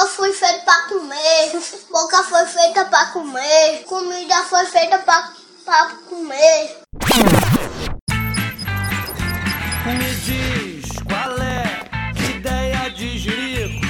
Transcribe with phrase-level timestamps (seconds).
[0.00, 1.52] Boca foi feita pra comer.
[1.90, 3.84] Boca foi feita pra comer.
[3.86, 5.30] Comida foi feita pra
[6.08, 6.78] comer.
[9.84, 13.86] Me diz qual é que ideia de jirico?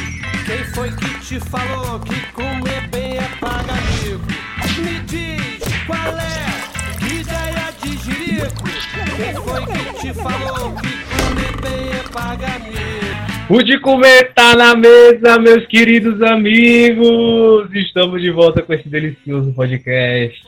[0.47, 4.27] Quem foi que te falou que comer bem é pagar mico?
[4.83, 8.65] Me diz qual é que ideia de jirico?
[9.17, 13.00] Quem foi que te falou que comer bem é pagar mico?
[13.51, 17.69] O de comer tá na mesa, meus queridos amigos!
[17.75, 20.41] Estamos de volta com esse delicioso podcast.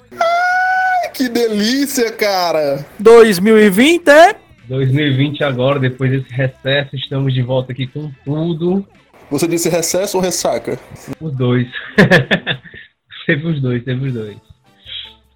[1.12, 2.86] Que delícia, cara!
[3.00, 4.36] 2020 é?
[4.68, 8.86] 2020 agora, depois desse recesso, estamos de volta aqui com tudo.
[9.32, 10.78] Você disse recesso ou ressaca?
[11.20, 11.66] Os dois.
[13.26, 14.36] sempre os dois, sempre os dois.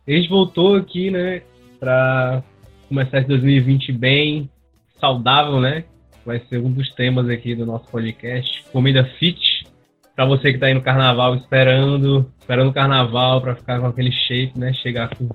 [0.07, 1.43] A gente voltou aqui, né,
[1.80, 2.45] pra
[2.88, 4.48] começar esse 2020 bem
[5.01, 5.83] saudável, né?
[6.27, 9.65] Vai ser um dos temas aqui do nosso podcast, comida fit.
[10.16, 14.10] Pra você que tá aí no carnaval esperando, esperando o carnaval pra ficar com aquele
[14.10, 14.73] shape, né?
[14.73, 15.29] Chegar com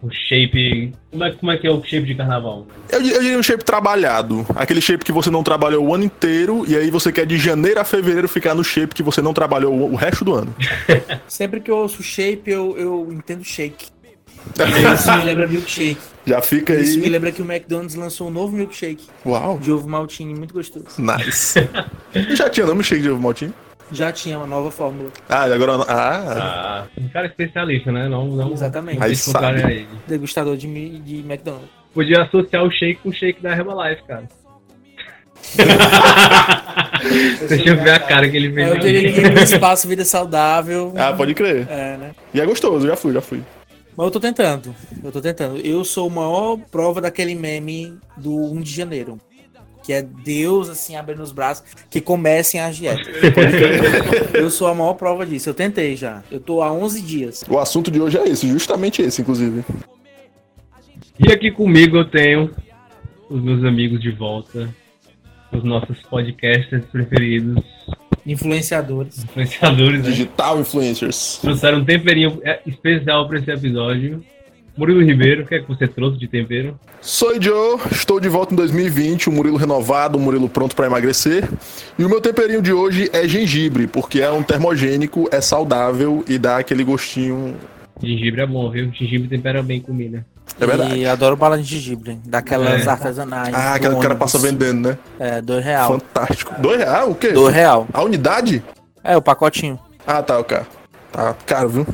[0.00, 0.92] o shape.
[1.10, 2.66] Como é, como é que é o shape de carnaval?
[2.88, 4.46] Eu, eu diria um shape trabalhado.
[4.56, 7.80] Aquele shape que você não trabalhou o ano inteiro e aí você quer de janeiro
[7.80, 10.54] a fevereiro ficar no shape que você não trabalhou o, o resto do ano.
[11.28, 13.97] Sempre que eu ouço shape, eu, eu entendo shake.
[14.94, 15.98] Isso me lembra milkshake.
[16.26, 17.10] Já fica Isso me aí.
[17.10, 20.86] lembra que o McDonald's lançou um novo milkshake Uau, de ovo maltine muito gostoso.
[20.98, 21.54] nice.
[22.36, 23.54] Já tinha nome shake de ovo maltinho?
[23.90, 25.08] Já tinha uma nova fórmula.
[25.28, 25.72] Ah, e agora.
[25.88, 28.06] Ah, Ah, um cara especialista, né?
[28.08, 29.02] Não, não, Exatamente.
[29.02, 29.62] Aí sabe.
[29.62, 29.88] a ele.
[30.06, 30.66] Degustador de,
[30.98, 31.70] de McDonald's.
[31.94, 34.24] Podia associar o shake com o shake da Herbalife, cara.
[37.48, 38.68] Deixa eu ver a cara que ele fez.
[38.68, 40.92] É, eu queria que no espaço vida saudável.
[40.96, 41.66] ah, pode crer.
[41.70, 42.10] É, né?
[42.34, 43.40] E é gostoso, já fui, já fui.
[43.98, 44.72] Mas eu tô tentando.
[45.02, 45.58] Eu tô tentando.
[45.58, 49.18] Eu sou a maior prova daquele meme do 1 de janeiro.
[49.82, 53.08] Que é Deus, assim, abrindo os braços, que comecem as dietas.
[54.34, 55.48] eu sou a maior prova disso.
[55.48, 56.22] Eu tentei já.
[56.30, 57.44] Eu tô há 11 dias.
[57.50, 59.64] O assunto de hoje é esse, justamente esse, inclusive.
[61.18, 62.54] E aqui comigo eu tenho
[63.28, 64.72] os meus amigos de volta,
[65.50, 67.64] os nossos podcasters preferidos,
[68.28, 69.24] Influenciadores.
[69.24, 70.10] influenciadores, né?
[70.10, 71.38] Digital influencers.
[71.40, 74.22] Trouxeram um temperinho é, especial para esse episódio.
[74.76, 76.78] Murilo Ribeiro, o que é que você trouxe de tempero?
[77.00, 81.48] Sou Joe, estou de volta em 2020, um Murilo renovado, um Murilo pronto para emagrecer.
[81.98, 86.38] E o meu temperinho de hoje é gengibre, porque é um termogênico, é saudável e
[86.38, 87.56] dá aquele gostinho.
[88.00, 88.92] Gengibre é bom, viu?
[88.92, 90.24] Gengibre tempera bem comida.
[90.60, 90.96] É verdade.
[90.96, 92.18] E adoro bala de gengibre.
[92.24, 92.90] Daquelas É.
[92.90, 93.54] artesanais.
[93.54, 94.98] Ah, aquela que o cara passa vendendo, né?
[95.18, 95.92] É, dois real.
[95.92, 96.54] Fantástico.
[96.60, 97.08] Dois reais?
[97.08, 97.28] O quê?
[97.32, 97.86] Dois real.
[97.92, 98.62] A unidade?
[99.04, 99.78] É, o pacotinho.
[100.06, 100.66] Ah, tá, o cara.
[101.12, 101.86] Tá caro, viu?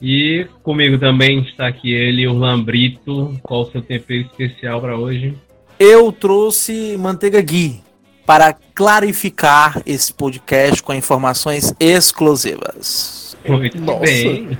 [0.00, 3.34] E comigo também está aqui ele, o Lambrito.
[3.42, 5.36] Qual o seu tempero especial para hoje?
[5.78, 7.82] Eu trouxe manteiga ghee
[8.24, 13.36] para clarificar esse podcast com informações exclusivas.
[13.46, 14.00] Muito Nossa.
[14.00, 14.58] bem.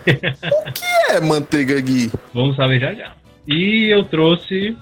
[1.11, 2.11] É manteiga ghee.
[2.35, 3.13] Vamos saber já já.
[3.49, 4.77] E eu trouxe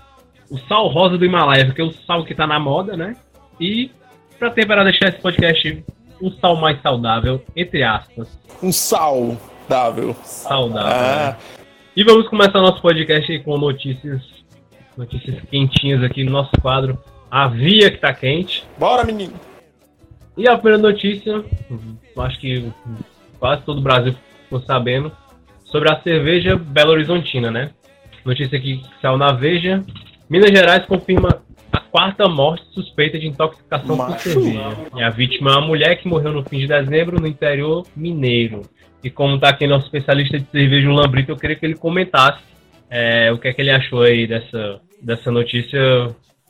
[0.50, 3.14] o sal rosa do Himalaia, que é o sal que tá na moda, né?
[3.60, 3.90] E
[4.38, 5.84] para temperar deixar esse podcast
[6.20, 8.28] um sal mais saudável, entre aspas,
[8.62, 10.14] Um saudável.
[10.24, 10.80] saudável.
[10.90, 11.64] Ah, né?
[11.96, 14.22] E vamos começar nosso podcast com notícias,
[14.96, 16.98] notícias quentinhas aqui no nosso quadro
[17.30, 18.64] A Via que tá quente.
[18.78, 19.32] bora, menino.
[20.36, 21.42] E a primeira notícia,
[22.18, 22.70] acho que
[23.38, 25.10] quase todo o Brasil ficou sabendo,
[25.64, 27.70] sobre a cerveja Belo Horizontina, né?
[28.26, 29.84] Notícia que saiu na Veja.
[30.28, 34.30] Minas Gerais confirma a quarta morte suspeita de intoxicação por Macho.
[34.30, 34.76] cerveja.
[34.96, 38.62] E a vítima é uma mulher que morreu no fim de dezembro no interior mineiro.
[39.04, 42.42] E como tá aqui nosso especialista de cerveja, o Lambrito, eu queria que ele comentasse
[42.90, 45.78] é, o que é que ele achou aí dessa, dessa notícia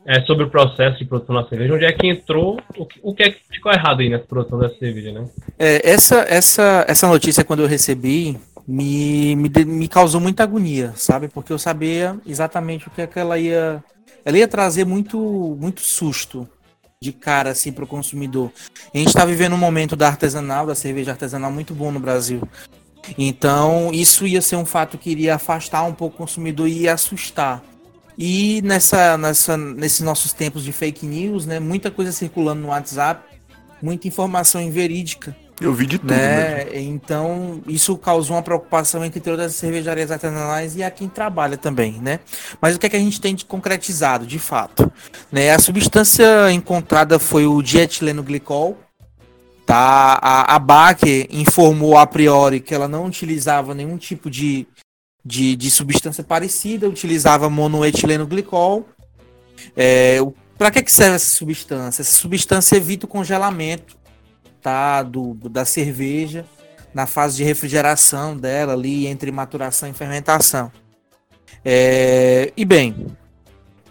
[0.06, 3.14] é, sobre o processo de produção da cerveja, onde é que entrou, o que, o
[3.14, 5.28] que é que ficou errado aí nessa produção dessa cerveja, né?
[5.58, 11.28] É, essa, essa, essa notícia, quando eu recebi, me, me, me causou muita agonia, sabe?
[11.28, 13.82] Porque eu sabia exatamente o que, é que ela ia.
[14.24, 16.48] Ela ia trazer muito, muito susto
[17.00, 18.50] de cara assim para o consumidor.
[18.92, 22.42] A gente está vivendo um momento da artesanal, da cerveja artesanal muito bom no Brasil.
[23.16, 26.94] Então, isso ia ser um fato que iria afastar um pouco o consumidor e ia
[26.94, 27.62] assustar.
[28.18, 33.22] E nessa, nessa, nesses nossos tempos de fake news, né, muita coisa circulando no WhatsApp,
[33.80, 36.64] muita informação inverídica, Eu vi de tudo, né?
[36.64, 36.80] né?
[36.80, 41.92] Então, isso causou uma preocupação entre todas as cervejarias artesanais e a quem trabalha também,
[42.00, 42.20] né?
[42.60, 44.92] Mas o que é que a gente tem de concretizado, de fato?
[45.32, 45.50] Né?
[45.50, 48.76] A substância encontrada foi o dietileno glicol,
[49.64, 50.18] tá?
[50.20, 50.96] A, a
[51.30, 54.66] informou a priori que ela não utilizava nenhum tipo de,
[55.24, 58.86] de, de substância parecida, utilizava monoetileno glicol.
[59.74, 60.18] É,
[60.58, 62.02] Para que, que serve essa substância?
[62.02, 63.95] Essa substância evita o congelamento
[65.50, 66.44] da cerveja
[66.96, 70.72] na fase de refrigeração dela ali entre maturação e fermentação.
[71.62, 73.06] É, e bem,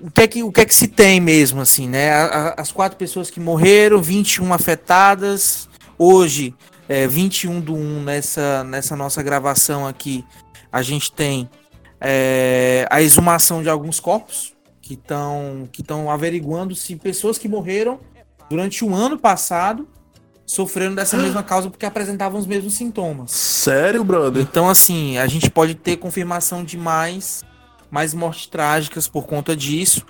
[0.01, 2.09] o que, é que, o que é que se tem mesmo assim, né?
[2.57, 5.69] As quatro pessoas que morreram, 21 afetadas.
[5.97, 6.55] Hoje,
[6.89, 10.25] é, 21 do 1 nessa, nessa nossa gravação aqui,
[10.71, 11.49] a gente tem
[12.01, 17.99] é, a exumação de alguns corpos que estão que estão averiguando se pessoas que morreram
[18.49, 19.87] durante o ano passado
[20.45, 23.31] sofreram dessa mesma causa porque apresentavam os mesmos sintomas.
[23.31, 24.41] Sério, brother?
[24.41, 27.43] Então, assim, a gente pode ter confirmação de mais,
[27.89, 30.05] mais mortes trágicas por conta disso,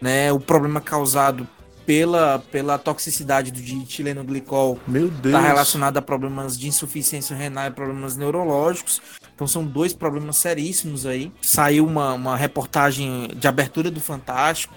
[0.00, 0.32] né?
[0.32, 1.46] O problema causado
[1.90, 5.34] pela, pela toxicidade do glicol Meu Deus.
[5.34, 9.02] está relacionado a problemas de insuficiência renal e problemas neurológicos.
[9.34, 11.32] Então são dois problemas seríssimos aí.
[11.42, 14.72] Saiu uma, uma reportagem de abertura do Fantástico.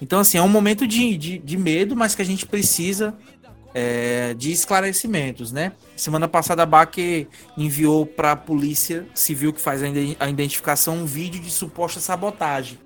[0.00, 3.14] Então, assim, é um momento de, de, de medo, mas que a gente precisa
[3.74, 5.72] é, de esclarecimentos, né?
[5.96, 7.26] Semana passada a BAC
[7.58, 12.78] enviou para a Polícia Civil que faz a identificação um vídeo de suposta sabotagem.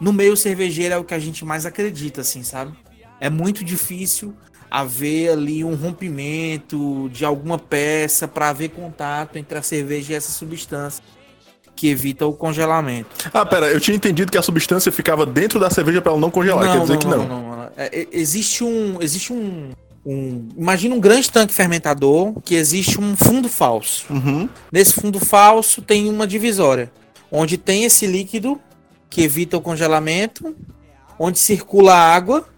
[0.00, 2.72] No meio cervejeiro é o que a gente mais acredita, assim, sabe?
[3.20, 4.34] É muito difícil
[4.70, 10.30] haver ali um rompimento de alguma peça para haver contato entre a cerveja e essa
[10.30, 11.02] substância
[11.74, 13.08] que evita o congelamento.
[13.32, 16.30] Ah, pera, eu tinha entendido que a substância ficava dentro da cerveja para ela não
[16.30, 17.18] congelar, não, quer dizer não, que não.
[17.18, 17.70] Não, não, não.
[17.76, 19.70] É, é, existe um, existe um,
[20.10, 24.06] um, imagina um grande tanque fermentador que existe um fundo falso.
[24.08, 24.48] Uhum.
[24.72, 26.90] Nesse fundo falso tem uma divisória,
[27.30, 28.58] onde tem esse líquido
[29.10, 30.56] que evita o congelamento,
[31.18, 32.48] onde circula água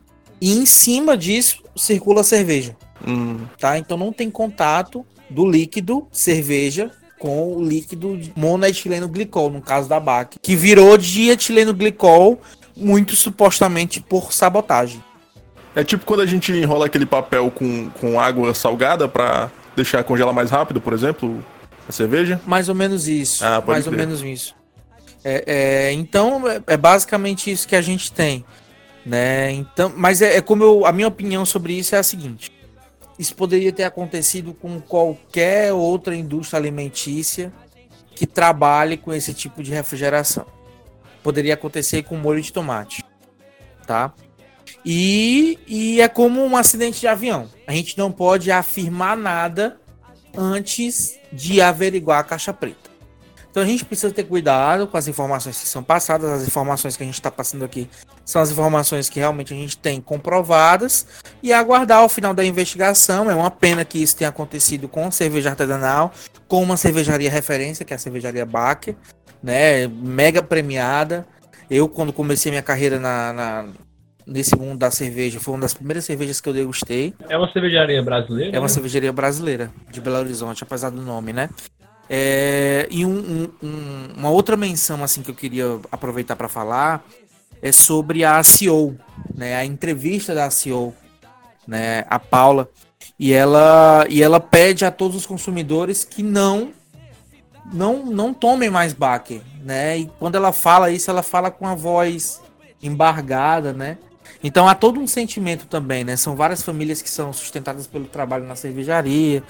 [0.41, 2.76] e em cima disso circula a cerveja.
[3.05, 3.41] Hum.
[3.58, 3.76] Tá?
[3.76, 9.99] Então não tem contato do líquido cerveja com o líquido monoetileno glicol, no caso da
[9.99, 12.41] BAC, que virou de etileno glicol
[12.76, 15.02] muito supostamente por sabotagem.
[15.75, 20.34] É tipo quando a gente enrola aquele papel com, com água salgada para deixar congelar
[20.34, 21.44] mais rápido, por exemplo,
[21.88, 22.40] a cerveja?
[22.46, 23.44] Mais ou menos isso.
[23.44, 23.93] Ah, mais crer.
[23.93, 24.55] ou menos isso.
[25.22, 28.44] É, é, então é, é basicamente isso que a gente tem.
[29.05, 29.52] Né?
[29.52, 32.52] Então, mas é, é como eu, a minha opinião sobre isso é a seguinte:
[33.19, 37.52] isso poderia ter acontecido com qualquer outra indústria alimentícia
[38.14, 40.44] que trabalhe com esse tipo de refrigeração.
[41.23, 43.05] Poderia acontecer com molho de tomate,
[43.87, 44.12] tá?
[44.84, 47.49] E, e é como um acidente de avião.
[47.67, 49.78] A gente não pode afirmar nada
[50.37, 52.90] antes de averiguar a caixa preta.
[53.50, 57.02] Então a gente precisa ter cuidado com as informações que são passadas, as informações que
[57.02, 57.88] a gente está passando aqui
[58.25, 61.05] são as informações que realmente a gente tem comprovadas
[61.43, 63.28] e aguardar o final da investigação.
[63.28, 66.12] É uma pena que isso tenha acontecido com cerveja artesanal,
[66.46, 68.94] com uma cervejaria referência, que é a cervejaria Baker,
[69.43, 69.88] né?
[69.88, 71.26] Mega premiada.
[71.69, 73.66] Eu, quando comecei minha carreira na, na
[74.30, 77.12] nesse mundo da cerveja, foi uma das primeiras cervejas que eu degustei.
[77.28, 78.56] É uma cervejaria brasileira?
[78.56, 78.72] É uma né?
[78.72, 81.50] cervejaria brasileira, de Belo Horizonte, apesar do nome, né?
[82.08, 87.04] É, e um, um, uma outra menção assim que eu queria aproveitar para falar
[87.60, 88.96] é sobre a CEO,
[89.34, 89.56] né?
[89.56, 90.94] A entrevista da CEO,
[91.66, 92.04] né?
[92.08, 92.68] A Paula
[93.18, 96.72] e ela e ela pede a todos os consumidores que não
[97.72, 99.98] não não tomem mais Baker, né?
[99.98, 102.40] E quando ela fala isso, ela fala com a voz
[102.82, 103.98] embargada, né?
[104.42, 106.16] Então há todo um sentimento também, né?
[106.16, 109.42] São várias famílias que são sustentadas pelo trabalho na cervejaria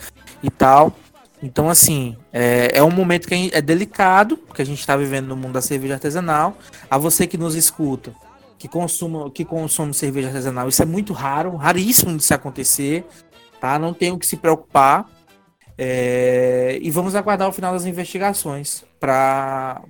[0.42, 0.92] e tal.
[1.42, 5.36] Então, assim, é, é um momento que é delicado, que a gente está vivendo no
[5.36, 6.56] mundo da cerveja artesanal.
[6.90, 8.12] A você que nos escuta,
[8.58, 13.06] que consuma, que consome cerveja artesanal, isso é muito raro, raríssimo de se acontecer,
[13.58, 13.78] tá?
[13.78, 15.06] Não tem o que se preocupar.
[15.78, 19.80] É, e vamos aguardar o final das investigações para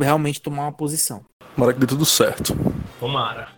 [0.00, 1.22] realmente tomar uma posição.
[1.54, 2.56] Tomara que dê tudo certo.
[2.98, 3.55] Tomara.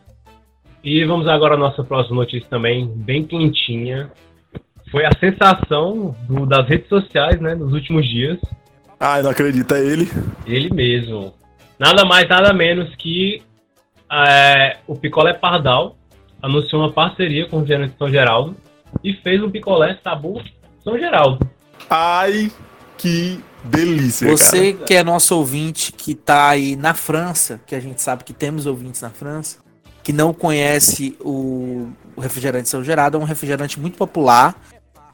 [0.83, 4.11] E vamos agora à nossa próxima notícia também, bem quentinha
[4.91, 8.39] foi a sensação do, das redes sociais, né, nos últimos dias.
[8.99, 10.11] Ah, não acredita, é ele?
[10.47, 11.35] Ele mesmo.
[11.79, 13.43] Nada mais, nada menos que
[14.11, 15.97] é, o Picolé Pardal
[16.43, 18.57] anunciou uma parceria com o Gerente São Geraldo
[19.05, 20.43] e fez um picolé sabor
[20.83, 21.49] São Geraldo.
[21.89, 22.51] Ai,
[22.97, 24.85] que delícia, Você cara.
[24.85, 28.67] que é nosso ouvinte, que tá aí na França, que a gente sabe que temos
[28.67, 29.59] ouvintes na França,
[30.09, 31.87] que não conhece o,
[32.17, 34.55] o refrigerante São Geraldo, é um refrigerante muito popular,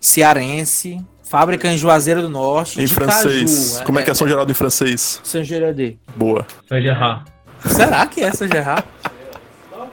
[0.00, 2.80] cearense, fábrica em Juazeiro do Norte.
[2.80, 3.72] Em francês.
[3.72, 5.20] Caju, Como é, é, que é São Geraldo em francês?
[5.24, 5.98] Saint Gerard.
[6.14, 6.46] Boa.
[6.68, 7.24] Saint Gerard.
[7.66, 8.86] Será que é Saint Gerard?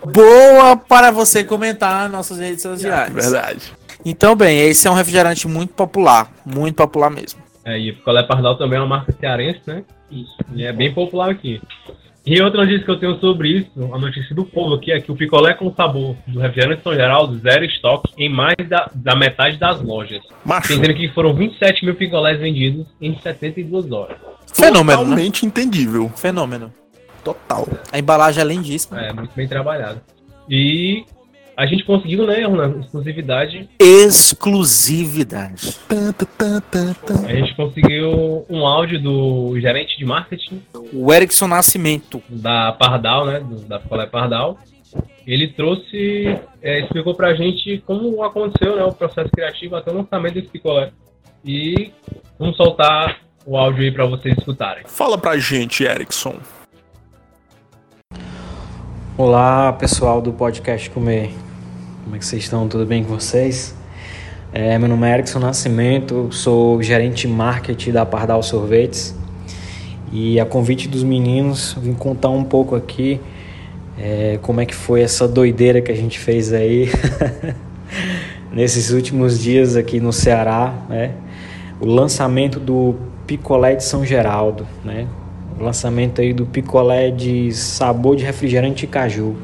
[0.06, 3.12] Boa para você comentar nas nossas redes sociais.
[3.12, 3.74] Verdade.
[4.06, 6.32] Então, bem, esse é um refrigerante muito popular.
[6.46, 7.42] Muito popular mesmo.
[7.66, 9.84] É, e o Picolé Pardal também é uma marca cearense, né?
[10.12, 10.38] Isso.
[10.54, 11.60] E é bem popular aqui.
[12.26, 15.12] E outra notícia que eu tenho sobre isso, a notícia do povo aqui, é que
[15.12, 19.58] o picolé com sabor do refrigerante São Geraldo zero estoque em mais da, da metade
[19.58, 20.22] das lojas.
[20.46, 24.18] Macho, Entendendo que foram 27 mil picolés vendidos em 72 horas.
[24.54, 25.04] Fenômeno, né?
[25.04, 26.10] totalmente entendível.
[26.16, 26.72] Fenômeno.
[27.24, 27.68] Total.
[27.92, 29.02] A embalagem é lindíssima.
[29.02, 30.02] É, muito bem trabalhado.
[30.48, 31.06] E
[31.58, 33.70] a gente conseguiu, né, uma exclusividade.
[33.80, 35.78] Exclusividade.
[37.28, 40.62] A gente conseguiu um áudio do gerente de marketing
[40.94, 42.22] O Erickson Nascimento.
[42.30, 44.58] da Pardal, né, do- da Picolé Pardal.
[45.26, 50.34] Ele trouxe, é, explicou pra gente como aconteceu, né, o processo criativo até o lançamento
[50.34, 50.92] desse picolé.
[51.46, 51.92] E
[52.40, 54.84] vamos soltar o áudio aí pra vocês escutarem.
[54.88, 56.36] Fala pra gente, Erickson.
[59.24, 61.30] Olá pessoal do podcast Comer,
[62.04, 62.68] como é que vocês estão?
[62.68, 63.76] Tudo bem com vocês?
[64.52, 69.16] É, meu nome é Erickson Nascimento, sou gerente de marketing da Pardal Sorvetes
[70.12, 73.22] e a convite dos meninos vim contar um pouco aqui
[73.96, 76.90] é, como é que foi essa doideira que a gente fez aí
[78.52, 81.12] nesses últimos dias aqui no Ceará, né?
[81.80, 82.96] O lançamento do
[83.28, 85.08] picolé de São Geraldo, né?
[85.62, 89.36] Lançamento aí do picolé de sabor de refrigerante e caju.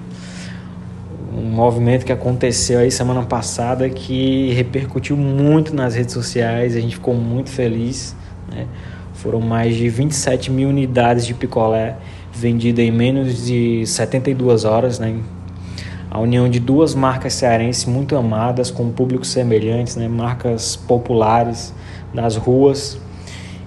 [1.32, 6.96] Um movimento que aconteceu aí semana passada que repercutiu muito nas redes sociais, a gente
[6.96, 8.16] ficou muito feliz,
[8.52, 8.66] né?
[9.14, 11.98] Foram mais de 27 mil unidades de picolé
[12.34, 15.20] vendidas em menos de 72 horas, né?
[16.10, 20.08] A união de duas marcas cearenses muito amadas, com públicos semelhantes, né?
[20.08, 21.72] marcas populares
[22.12, 23.00] das ruas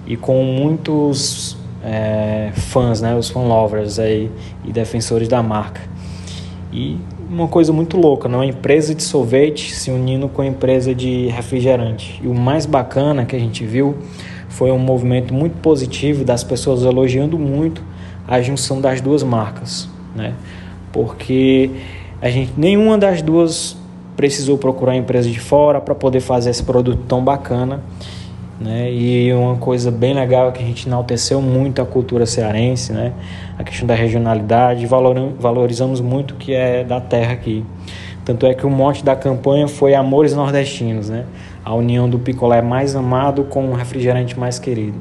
[0.05, 3.15] e com muitos é, fãs, né?
[3.15, 4.31] os fan lovers aí,
[4.63, 5.81] e defensores da marca.
[6.71, 6.97] E
[7.29, 8.37] uma coisa muito louca, né?
[8.37, 12.19] uma empresa de sorvete se unindo com a empresa de refrigerante.
[12.23, 13.95] E o mais bacana que a gente viu
[14.49, 17.83] foi um movimento muito positivo das pessoas elogiando muito
[18.27, 20.33] a junção das duas marcas, né?
[20.91, 21.71] Porque
[22.21, 23.77] a gente nenhuma das duas
[24.15, 27.81] precisou procurar empresa de fora para poder fazer esse produto tão bacana,
[28.61, 28.91] né?
[28.91, 33.13] E uma coisa bem legal é que a gente enalteceu muito a cultura cearense, né?
[33.57, 37.65] A questão da regionalidade, valor- valorizamos muito o que é da terra aqui.
[38.23, 41.25] Tanto é que o mote da campanha foi Amores Nordestinos, né?
[41.65, 44.99] A união do picolé mais amado com o refrigerante mais querido.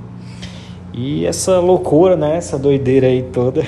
[0.93, 2.37] E essa loucura, né?
[2.37, 3.63] Essa doideira aí toda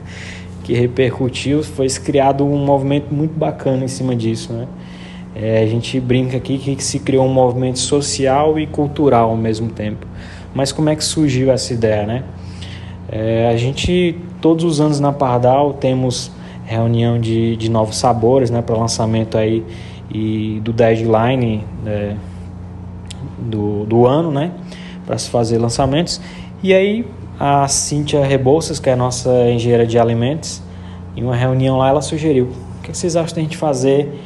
[0.64, 4.66] que repercutiu, foi criado um movimento muito bacana em cima disso, né?
[5.38, 9.68] É, a gente brinca aqui que se criou um movimento social e cultural ao mesmo
[9.68, 10.06] tempo.
[10.54, 12.24] Mas como é que surgiu essa ideia, né?
[13.06, 16.32] É, a gente, todos os anos na Pardal, temos
[16.64, 18.62] reunião de, de novos sabores, né?
[18.62, 19.62] Para lançamento aí
[20.10, 22.16] e do deadline né,
[23.38, 24.52] do, do ano, né?
[25.04, 26.18] Para se fazer lançamentos.
[26.62, 27.06] E aí
[27.38, 30.62] a Cíntia Rebouças, que é a nossa engenheira de alimentos,
[31.14, 34.25] em uma reunião lá ela sugeriu: o que vocês acham da gente fazer?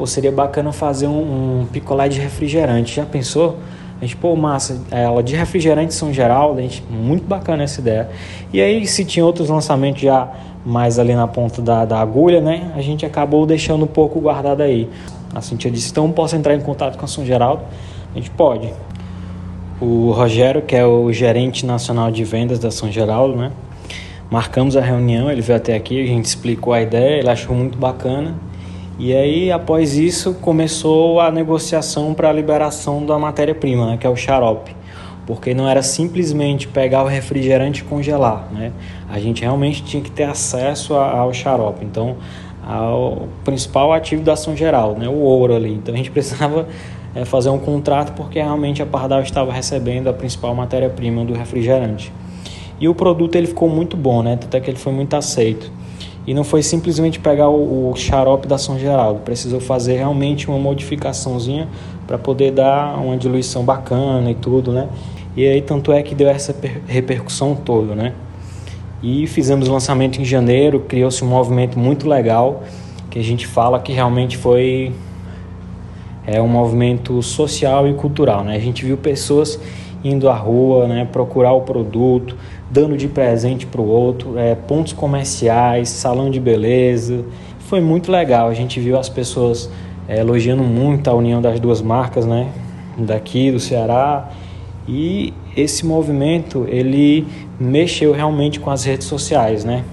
[0.00, 2.96] Pô, seria bacana fazer um, um picolé de refrigerante.
[2.96, 3.58] Já pensou?
[4.00, 8.08] A gente, pô, massa, ela de refrigerante São Geraldo, a gente, muito bacana essa ideia.
[8.50, 10.26] E aí, se tinha outros lançamentos já
[10.64, 12.72] mais ali na ponta da, da agulha, né?
[12.74, 14.88] A gente acabou deixando um pouco guardado aí.
[15.34, 17.62] A Cintia disse, então posso entrar em contato com a São Geraldo?
[18.14, 18.72] A gente pode.
[19.82, 23.52] O Rogério, que é o gerente nacional de vendas da São Geraldo, né?
[24.30, 27.76] Marcamos a reunião, ele veio até aqui, a gente explicou a ideia, ele achou muito
[27.76, 28.34] bacana.
[29.02, 34.10] E aí, após isso, começou a negociação para a liberação da matéria-prima, né, que é
[34.10, 34.76] o xarope.
[35.26, 38.72] Porque não era simplesmente pegar o refrigerante e congelar, né?
[39.08, 41.82] A gente realmente tinha que ter acesso ao xarope.
[41.82, 42.16] Então,
[42.62, 45.72] ao principal ativo da São Geraldo, né, o ouro ali.
[45.72, 46.68] Então, a gente precisava
[47.14, 52.12] eh, fazer um contrato porque realmente a Pardal estava recebendo a principal matéria-prima do refrigerante.
[52.78, 54.34] E o produto ele ficou muito bom, né?
[54.34, 55.72] Até que ele foi muito aceito.
[56.30, 60.60] E não foi simplesmente pegar o, o xarope da São Geraldo, precisou fazer realmente uma
[60.60, 61.66] modificaçãozinha
[62.06, 64.88] para poder dar uma diluição bacana e tudo, né?
[65.36, 68.12] E aí tanto é que deu essa per- repercussão toda, né?
[69.02, 72.62] E fizemos o lançamento em janeiro, criou-se um movimento muito legal,
[73.10, 74.92] que a gente fala que realmente foi
[76.24, 78.54] é um movimento social e cultural, né?
[78.54, 79.58] A gente viu pessoas
[80.04, 82.36] indo à rua, né, procurar o produto,
[82.70, 87.24] dando de presente para o outro, é, pontos comerciais, salão de beleza.
[87.58, 88.48] Foi muito legal.
[88.48, 89.70] A gente viu as pessoas
[90.08, 92.48] é, elogiando muito a união das duas marcas, né,
[92.96, 94.30] daqui do Ceará.
[94.88, 97.26] E esse movimento ele
[97.58, 99.84] mexeu realmente com as redes sociais, né?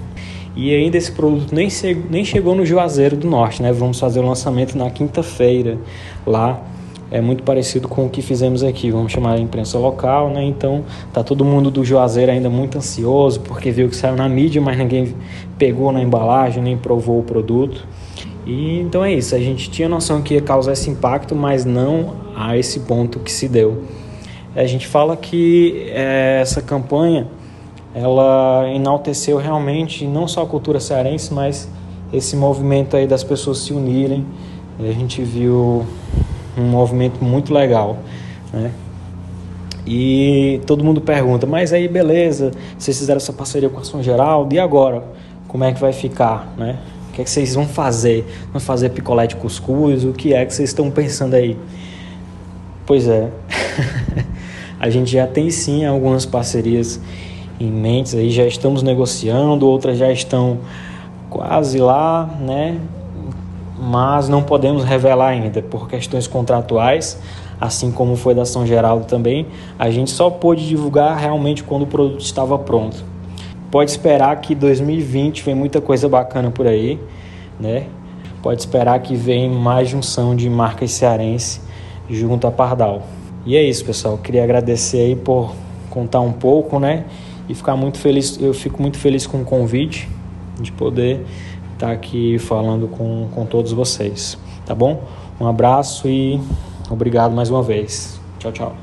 [0.56, 1.68] E ainda esse produto nem,
[2.10, 3.72] nem chegou no Juazeiro do Norte, né?
[3.72, 5.78] Vamos fazer o lançamento na quinta-feira
[6.26, 6.60] lá.
[7.10, 10.44] É muito parecido com o que fizemos aqui, vamos chamar a imprensa local, né?
[10.44, 14.60] Então tá todo mundo do Juazeiro ainda muito ansioso porque viu que saiu na mídia,
[14.60, 15.14] mas ninguém
[15.56, 17.86] pegou na embalagem nem provou o produto.
[18.46, 22.14] E então é isso, a gente tinha noção que ia causar esse impacto, mas não
[22.36, 23.84] a esse ponto que se deu.
[24.54, 27.26] A gente fala que é, essa campanha
[27.94, 31.68] ela enalteceu realmente não só a cultura cearense, mas
[32.12, 34.24] esse movimento aí das pessoas se unirem.
[34.78, 35.84] A gente viu
[36.58, 37.98] um movimento muito legal,
[38.52, 38.72] né?
[39.86, 44.54] E todo mundo pergunta, mas aí beleza, vocês fizeram essa parceria com a São Geraldo,
[44.54, 45.02] e agora?
[45.46, 46.78] Como é que vai ficar, né?
[47.08, 48.26] O que é que vocês vão fazer?
[48.52, 50.04] Vão fazer picolé de cuscuz?
[50.04, 51.56] O que é que vocês estão pensando aí?
[52.84, 53.28] Pois é,
[54.78, 57.00] a gente já tem sim algumas parcerias
[57.58, 60.58] em mentes aí, já estamos negociando, outras já estão
[61.28, 62.78] quase lá, né?
[63.80, 67.20] Mas não podemos revelar ainda por questões contratuais,
[67.60, 69.46] assim como foi da São Geraldo também.
[69.78, 73.04] A gente só pôde divulgar realmente quando o produto estava pronto.
[73.70, 76.98] Pode esperar que 2020 vem muita coisa bacana por aí,
[77.60, 77.86] né?
[78.42, 81.60] Pode esperar que vem mais junção de marcas cearense
[82.08, 83.02] junto a Pardal.
[83.44, 84.16] E é isso, pessoal.
[84.18, 85.54] Queria agradecer aí por
[85.90, 87.04] contar um pouco, né?
[87.48, 88.40] E ficar muito feliz.
[88.40, 90.08] Eu fico muito feliz com o convite
[90.60, 91.24] de poder
[91.78, 95.08] estar aqui falando com, com todos vocês, tá bom?
[95.40, 96.40] Um abraço e
[96.90, 98.20] obrigado mais uma vez.
[98.40, 98.76] Tchau, tchau.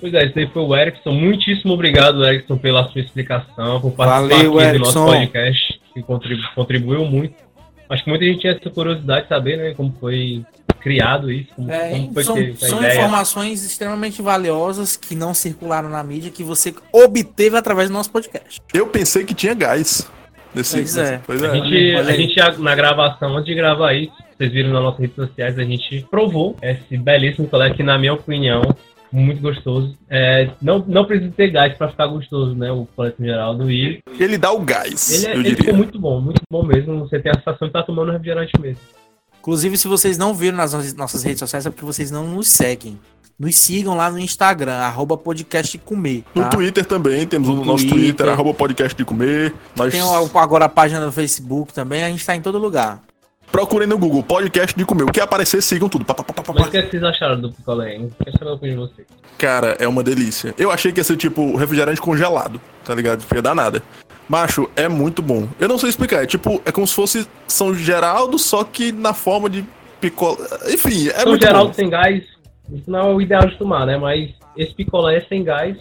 [0.00, 1.10] Pois é, esse aí foi o Erickson.
[1.10, 6.54] Muitíssimo obrigado, Erickson, pela sua explicação, por participar Valeu, aqui do nosso podcast, que contribu-
[6.54, 7.34] contribuiu muito.
[7.90, 10.44] Acho que muita gente tinha essa curiosidade de saber, né, como foi
[10.80, 12.94] criado isso, como, É, como foi são que a são ideia.
[12.94, 18.60] informações extremamente valiosas que não circularam na mídia, que você obteve através do nosso podcast.
[18.72, 20.10] Eu pensei que tinha gás.
[20.54, 21.10] Nesse, Pois é.
[21.12, 21.54] nesse- pois A é.
[21.60, 25.16] gente, Olha a gente, na gravação, antes de gravar isso, vocês viram nas nossas redes
[25.16, 28.62] sociais, a gente provou esse belíssimo colete que, na minha opinião,
[29.12, 29.96] muito gostoso.
[30.08, 32.70] É, não, não precisa ter gás pra ficar gostoso, né?
[32.72, 34.00] O colete geral do I.
[34.18, 36.98] Ele dá o gás, Ele, é, eu ele ficou muito bom, muito bom mesmo.
[37.00, 38.80] Você tem a sensação de estar tomando refrigerante mesmo.
[39.48, 43.00] Inclusive, se vocês não viram nas nossas- redes sociais, é porque vocês não nos seguem.
[43.38, 46.22] Nos sigam lá no Instagram, arroba podcast comer.
[46.34, 46.50] No tá?
[46.50, 47.98] Twitter também, temos o No nosso Twitter.
[47.98, 49.54] Twitter, arroba podcast de comer.
[49.74, 53.00] Nós Tem o- agora a página do Facebook também, a gente tá em todo lugar.
[53.50, 55.04] procurem no Google, podcast de comer.
[55.04, 56.04] O que aparecer, sigam tudo.
[56.04, 58.10] Pá, pá, pá, Mas o que, é que vocês acharam do picolé, hein?
[58.22, 59.08] Quero saber a opinião de vocês.
[59.38, 60.54] Cara, é uma delícia.
[60.58, 63.24] Eu achei que ia ser tipo refrigerante congelado, tá ligado?
[63.30, 63.82] Não ia dar nada.
[64.28, 65.48] Macho, é muito bom.
[65.58, 69.14] Eu não sei explicar, é tipo, é como se fosse São Geraldo, só que na
[69.14, 69.64] forma de
[70.00, 70.36] picolé.
[70.68, 71.74] Enfim, é São muito Geraldo bom.
[71.74, 72.22] sem gás,
[72.72, 73.96] isso não é o ideal de tomar, né?
[73.96, 75.76] Mas esse picolé é sem gás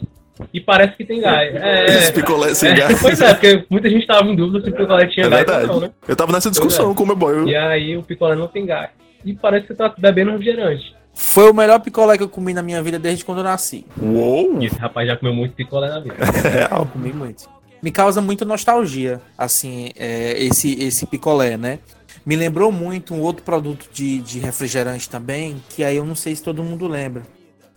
[0.53, 1.53] e parece que tem gás.
[1.55, 2.99] É, Esse picolé sem é, gás.
[3.01, 5.65] Pois é, porque muita gente tava em dúvida se o picolé tinha É gás verdade.
[5.69, 5.91] ou não, né?
[6.07, 7.33] Eu tava nessa discussão com o meu boy.
[7.39, 8.89] Eu- E aí o picolé não tem gás.
[9.25, 10.95] E parece que você tá bebendo refrigerante.
[11.13, 13.83] Foi o melhor picolé que eu comi na minha vida desde quando eu nasci.
[13.99, 14.61] Uou!
[14.61, 16.15] Esse rapaz já comeu muito picolé na vida.
[16.47, 16.85] Real.
[16.85, 17.49] Comi muito.
[17.81, 21.79] Me causa muita nostalgia, assim, é, esse, esse picolé, né?
[22.25, 26.35] Me lembrou muito um outro produto de, de refrigerante também, que aí eu não sei
[26.35, 27.23] se todo mundo lembra.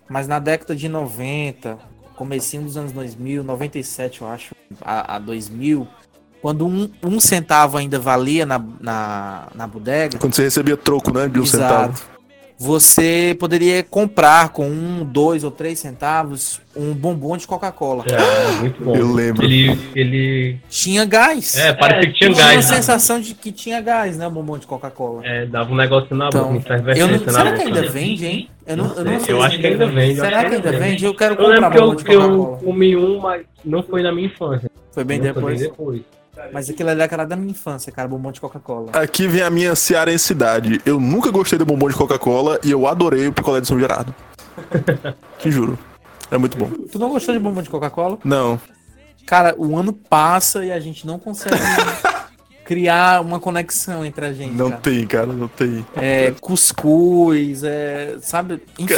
[0.09, 1.77] Mas na década de 90,
[2.15, 5.87] comecinho dos anos 2000, 97 eu acho, a, a 2000,
[6.41, 11.27] quando um, um centavo ainda valia na, na, na bodega, Quando você recebia troco, né?
[11.27, 11.93] De um Exato.
[11.93, 12.20] centavo.
[12.61, 18.05] Você poderia comprar com um, dois ou três centavos um bombom de Coca-Cola.
[18.07, 18.95] É, muito bom.
[18.95, 19.43] Eu lembro.
[19.43, 19.77] Ele.
[19.95, 21.55] ele Tinha gás.
[21.57, 22.69] é, parecia que tinha Tinha a gás.
[22.69, 22.75] né?
[22.75, 24.27] sensação de que tinha gás, né?
[24.27, 25.25] O bombom de Coca-Cola.
[25.25, 27.63] É, dava um negócio na Então, boca, eu não, será que boca.
[27.63, 28.49] ainda vende, hein?
[28.67, 30.55] Eu não, eu não Eu sei acho se que ainda vende, eu Será acho que
[30.55, 31.05] ainda que vende?
[31.05, 32.57] Eu quero Eu comprar lembro que bombom eu, de que eu Coca-Cola.
[32.59, 34.69] comi um, mas não foi na minha infância.
[34.91, 35.59] Foi bem Não, foi depois.
[35.59, 36.01] depois.
[36.51, 38.07] Mas aquilo ali era da minha infância, cara.
[38.07, 38.91] Bombom de Coca-Cola.
[38.93, 40.81] Aqui vem a minha cearensidade.
[40.85, 44.13] Eu nunca gostei do bombom de Coca-Cola e eu adorei o picolé de São Gerardo.
[45.39, 45.77] Te juro.
[46.29, 46.69] É muito bom.
[46.91, 48.17] Tu não gostou de bombom de Coca-Cola?
[48.23, 48.59] Não.
[49.25, 51.55] Cara, o ano passa e a gente não consegue
[52.65, 54.53] criar uma conexão entre a gente.
[54.53, 54.81] Não cara.
[54.81, 55.85] tem, cara, não tem.
[55.95, 58.61] É, cuscuz, é, sabe?
[58.79, 58.93] Enfim.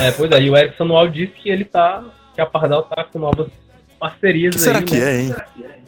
[0.00, 2.04] É, pois é, e o Erickson no áudio disse que ele tá.
[2.34, 3.48] que a Pardal tá com novas
[3.98, 4.64] parcerias que aí.
[4.64, 5.10] será que né?
[5.10, 5.34] é, hein?
[5.62, 5.83] É,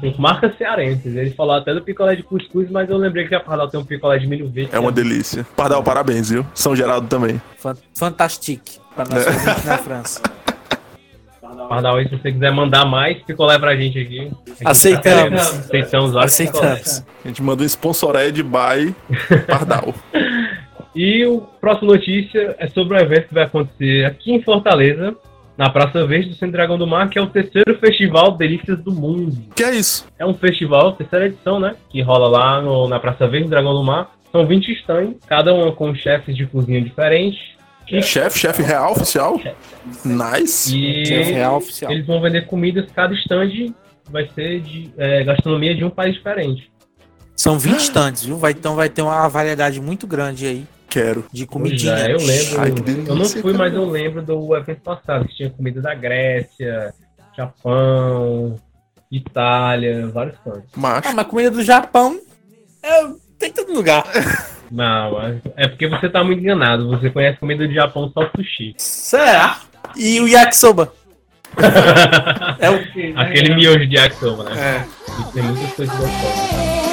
[0.00, 1.14] com marcas cearenses.
[1.14, 3.84] Ele falou até do picolé de cuscuz, mas eu lembrei que a Pardal tem um
[3.84, 4.70] picolé de milho verde.
[4.74, 5.46] É uma delícia.
[5.56, 6.44] Pardal, parabéns, viu?
[6.54, 7.40] São Geraldo também.
[7.58, 8.78] Fan- Fantastique.
[8.94, 10.20] Para nós ouvintes na França.
[11.68, 14.20] Pardal, aí, se você quiser mandar mais picolé pra gente aqui.
[14.20, 15.40] a gente Aceitamos.
[15.42, 15.58] tá.
[15.58, 16.16] Aceitamos.
[16.16, 17.04] Aceitamos.
[17.24, 18.94] A gente mandou um sponsored by
[19.46, 19.94] Pardal.
[20.94, 25.16] E o próximo notícia é sobre o evento que vai acontecer aqui em Fortaleza,
[25.56, 28.92] na Praça Verde do Centro Dragão do Mar, que é o terceiro Festival Delícias do
[28.92, 29.36] Mundo.
[29.54, 30.06] que é isso?
[30.18, 31.74] É um festival, terceira edição, né?
[31.90, 34.10] Que rola lá no- na Praça Verde do Dragão do Mar.
[34.32, 37.38] São 20 stands, cada uma com chefes de cozinha diferentes.
[38.02, 39.38] Chefe, chefe real, oficial?
[40.04, 40.74] Nice.
[40.78, 41.92] E Chefe real oficial.
[41.92, 43.74] eles vão vender comidas, cada stand
[44.10, 46.70] vai ser de é, gastronomia de um país diferente.
[47.36, 48.36] São 20 estantes, viu?
[48.38, 51.24] Vai, então vai ter uma variedade muito grande aí Quero.
[51.32, 51.94] de comidinha.
[51.94, 52.60] é, eu lembro.
[52.60, 52.72] Ai,
[53.08, 56.92] eu não fui, mas eu lembro do evento passado, que tinha comida da Grécia,
[57.34, 58.56] Japão,
[59.10, 60.70] Itália, vários cantos.
[60.76, 61.08] Macho.
[61.08, 62.20] Ah, mas comida do Japão
[62.82, 63.04] é,
[63.38, 64.04] tem em todo lugar.
[64.70, 66.88] Não, mas é porque você tá muito enganado.
[66.90, 68.74] Você conhece comida do Japão só sushi.
[68.78, 69.60] Será?
[69.96, 70.92] E o yakisoba?
[72.58, 73.12] É o quê?
[73.16, 74.52] Aquele miojo de yakisoba, né?
[74.58, 74.86] É.
[75.20, 76.91] E tem muitas coisas gostosas.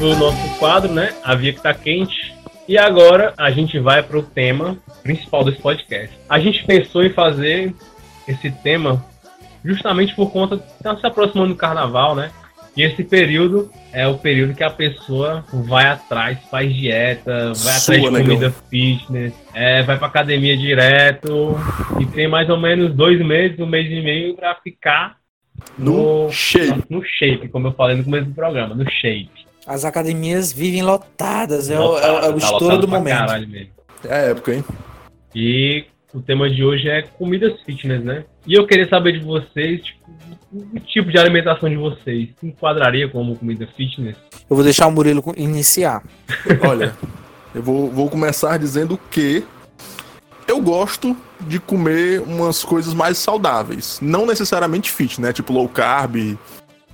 [0.00, 0.06] Crescer.
[0.06, 1.14] Esse foi o nosso quadro, né?
[1.24, 2.34] A Via que tá quente.
[2.68, 6.16] E agora a gente vai pro tema principal desse podcast.
[6.28, 7.74] A gente pensou em fazer
[8.28, 9.04] esse tema
[9.64, 12.30] justamente por conta de estar se aproximando do carnaval, né?
[12.76, 17.72] E esse período é o período que a pessoa vai atrás, faz dieta, vai Sua,
[17.96, 18.22] atrás de negão.
[18.22, 21.56] comida fitness, é, vai pra academia direto
[22.00, 25.16] e tem mais ou menos dois meses, um mês e meio pra ficar
[25.76, 26.84] No shape.
[26.88, 29.28] no shape, como eu falei no começo do programa, no shape.
[29.70, 33.30] As academias vivem lotadas, é, o, é o- é o Tá estouro do momento.
[34.02, 34.64] É a época, hein?
[35.32, 38.24] E o tema de hoje é comidas fitness, né?
[38.44, 40.10] E eu queria saber de vocês, tipo,
[40.52, 42.30] o tipo de alimentação de vocês.
[42.40, 44.16] Se enquadraria como comida fitness?
[44.48, 46.02] Eu vou deixar o Murilo iniciar.
[46.68, 46.92] Olha,
[47.54, 49.44] eu vou, vou começar dizendo que
[50.48, 54.00] eu gosto de comer umas coisas mais saudáveis.
[54.02, 55.32] Não necessariamente fit, né?
[55.32, 56.36] Tipo low carb.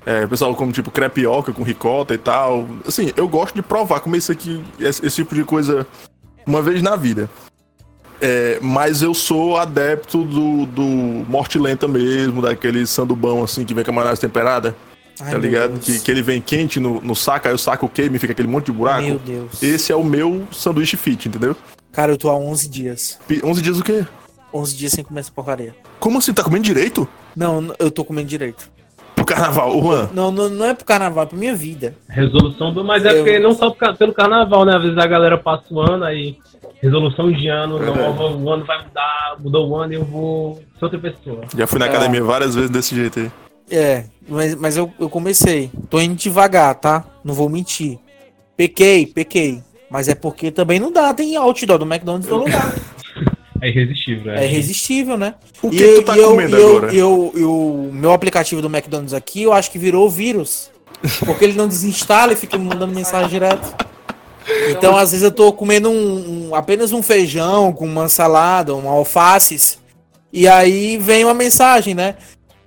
[0.07, 2.65] É, o pessoal come tipo crepioca com ricota e tal.
[2.87, 5.85] Assim, eu gosto de provar, comer isso aqui, esse, esse tipo de coisa
[6.47, 7.29] uma vez na vida.
[8.21, 10.83] É, mas eu sou adepto do, do
[11.29, 14.75] morte lenta mesmo, daquele sandubão assim que vem com a maionese temperada,
[15.21, 15.79] Ai, tá ligado?
[15.81, 18.49] Que, que ele vem quente no, no saco, aí o saco queima e fica aquele
[18.49, 19.03] monte de buraco.
[19.03, 19.63] Meu Deus.
[19.63, 21.55] Esse é o meu sanduíche fit, entendeu?
[21.93, 23.19] Cara, eu tô há 11 dias.
[23.27, 24.07] Pi- 11 dias o quê?
[24.55, 25.75] 11 dias sem comer essa porcaria.
[25.99, 26.33] Como assim?
[26.33, 27.07] Tá comendo direito?
[27.35, 28.71] Não, eu tô comendo direito.
[29.27, 30.09] Carnaval, Juan.
[30.15, 31.95] Não, não, não é pro carnaval, é pra minha vida.
[32.09, 32.85] Resolução do.
[32.85, 34.77] Mas é Eu- porque não só pelo carnaval, né?
[34.77, 36.37] Às vezes a galera passa o ano aí.
[36.83, 38.23] Resolução de ano, não, Verdade.
[38.35, 41.41] o ano vai mudar, mudou o ano e eu vou ser outra pessoa.
[41.57, 41.89] Já fui na É.
[41.89, 43.31] academia várias vezes desse jeito aí.
[43.71, 45.71] É, mas, mas eu, eu comecei.
[45.91, 47.05] Tô indo devagar, tá?
[47.25, 47.99] Não vou mentir.
[48.57, 49.63] Pequei, pequei.
[49.91, 52.75] Mas é porque também não dá, tem outdoor do McDonald's no lugar.
[53.67, 55.35] É irresistível, É irresistível, né?
[55.63, 56.95] O que, E eu- tu tá e eu- comendo eu- agora?
[56.95, 60.71] eu- e o meu aplicativo do McDonald's aqui, eu acho que virou vírus.
[61.25, 63.75] Porque ele não desinstala e fica me mandando mensagem direto.
[64.71, 68.91] Então, às vezes, eu tô comendo um, um- apenas um feijão com uma salada, uma
[68.93, 69.79] alfaces.
[70.33, 72.15] E aí vem uma mensagem, né?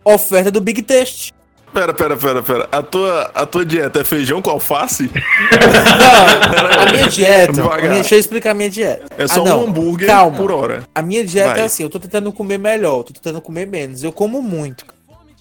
[0.03, 1.33] Oferta do Big Taste.
[1.73, 2.67] Pera, pera, pera, pera.
[2.71, 5.09] A tua, a tua dieta é feijão com alface?
[5.13, 7.51] Não, a minha dieta.
[7.53, 9.05] Minha- deixa eu explicar a minha dieta.
[9.17, 10.35] É só Ah, um hambúrguer calma.
[10.37, 10.83] por hora.
[10.95, 11.61] A minha dieta Vai.
[11.61, 14.03] é assim, eu tô tentando comer melhor, tô tentando comer menos.
[14.03, 14.85] Eu como muito.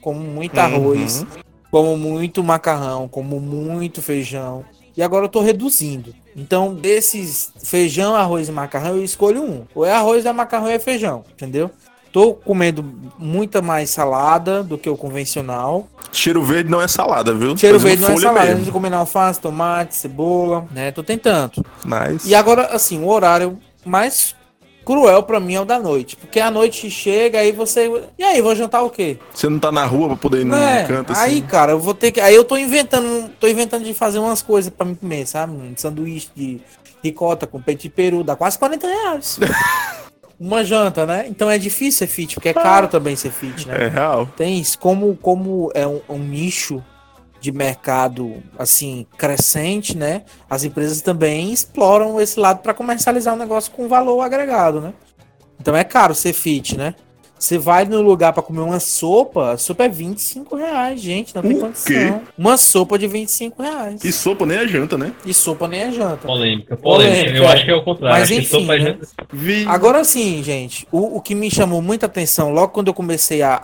[0.03, 1.25] Como muito arroz,
[1.71, 4.65] como muito macarrão, como muito feijão.
[4.97, 6.15] E agora eu tô reduzindo.
[6.37, 9.65] Então, desses feijão, arroz e macarrão, eu escolho um.
[9.75, 11.71] Ou é arroz, é macarrão, é feijão, entendeu?
[12.13, 12.85] Tô comendo
[13.19, 15.87] muita mais salada do que o convencional.
[16.11, 17.57] Cheiro verde não é salada, viu?
[17.57, 18.47] Cheiro Fazendo verde não é salada.
[18.47, 18.61] mesmo.
[18.63, 20.91] Eu tô comendo alface, tomate, cebola, né?
[20.91, 21.65] Tô tentando.
[21.85, 22.29] Nice.
[22.29, 24.35] E agora, assim, o horário mais
[24.87, 26.17] cruel pra mim é o da noite.
[26.17, 27.91] Porque a noite chega, aí você.
[28.19, 29.19] E aí, vou jantar o quê?
[29.35, 31.43] Você não tá na rua pra poder ir num É, canto aí, assim?
[31.43, 32.21] cara, eu vou ter que.
[32.23, 33.29] Aí eu tô inventando.
[33.39, 35.53] Tô inventando de fazer umas coisas pra me comer, sabe?
[35.53, 36.59] Um sanduíche de
[37.05, 39.39] ricota com peito de peru, dá quase 40 reais.
[40.41, 41.27] Uma janta, né?
[41.29, 43.87] Então é difícil ser fit, porque é caro também ser fit, né?
[43.87, 44.27] É real.
[44.37, 46.83] Tem isso, como, como é um, um nicho
[47.41, 50.23] de mercado assim crescente, né?
[50.49, 54.93] As empresas também exploram esse lado para comercializar um negócio com valor agregado, né?
[55.61, 56.95] Então é caro ser fit, né?
[57.39, 61.43] Você vai no lugar para comer uma sopa, a sopa é 25 reais, gente, não
[61.43, 61.87] tem O condição.
[61.87, 62.13] quê?
[62.37, 64.03] Uma sopa de 25 reais.
[64.05, 65.13] E sopa nem é janta, né?
[65.25, 66.27] E sopa nem é janta.
[66.27, 67.15] Polêmica, polêmica.
[67.17, 67.53] Polêmica, Eu é.
[67.53, 68.19] acho que é o contrário.
[68.21, 68.85] Mas que enfim, sopa é né?
[68.87, 69.65] janta- Vi.
[69.69, 73.55] Agora sim, gente, o, o que me chamou muita atenção logo quando eu comecei a,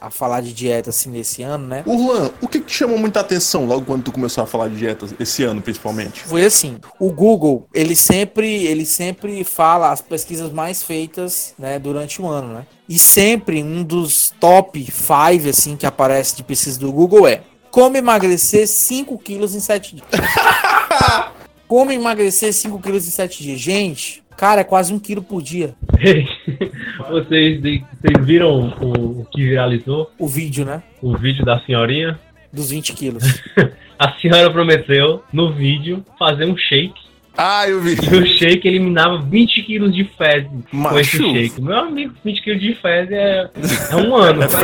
[0.00, 1.82] a, a falar de dieta assim nesse ano, né?
[1.86, 4.68] O Juan, o que, que te chamou muita atenção logo quando tu começou a falar
[4.68, 6.20] de dieta esse ano, principalmente?
[6.24, 12.20] Foi assim, o Google, ele sempre, ele sempre fala as pesquisas mais feitas, né, durante
[12.20, 12.66] o ano, né?
[12.88, 17.96] E sempre um dos top 5 assim que aparece de pesquisa do Google é: como
[17.96, 20.08] emagrecer 5 quilos em 7 dias.
[21.66, 23.60] como emagrecer 5 quilos em 7 dias.
[23.60, 25.74] Gente, Cara, é quase um quilo por dia.
[27.08, 30.10] vocês, vocês viram o, o que viralizou?
[30.18, 30.82] O vídeo, né?
[31.00, 32.18] O vídeo da senhorinha?
[32.52, 33.42] Dos 20 quilos.
[33.98, 37.03] A senhora prometeu no vídeo fazer um shake.
[37.36, 37.94] Ah, eu vi.
[37.94, 41.32] E o shake eliminava 20 quilos de fezes com esse Macho.
[41.32, 41.60] shake.
[41.60, 43.50] Meu amigo, 20 quilos de fezes é,
[43.90, 44.42] é um ano.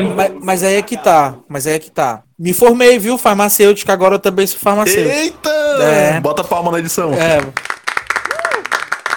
[0.00, 1.36] Um mas, mas aí é que tá.
[1.48, 2.22] Mas aí é que tá.
[2.38, 3.18] Me formei, viu?
[3.18, 5.14] Farmacêutica, agora eu também sou farmacêutico.
[5.14, 5.50] Eita!
[5.82, 6.20] É.
[6.20, 7.12] Bota palma na edição.
[7.12, 7.40] É.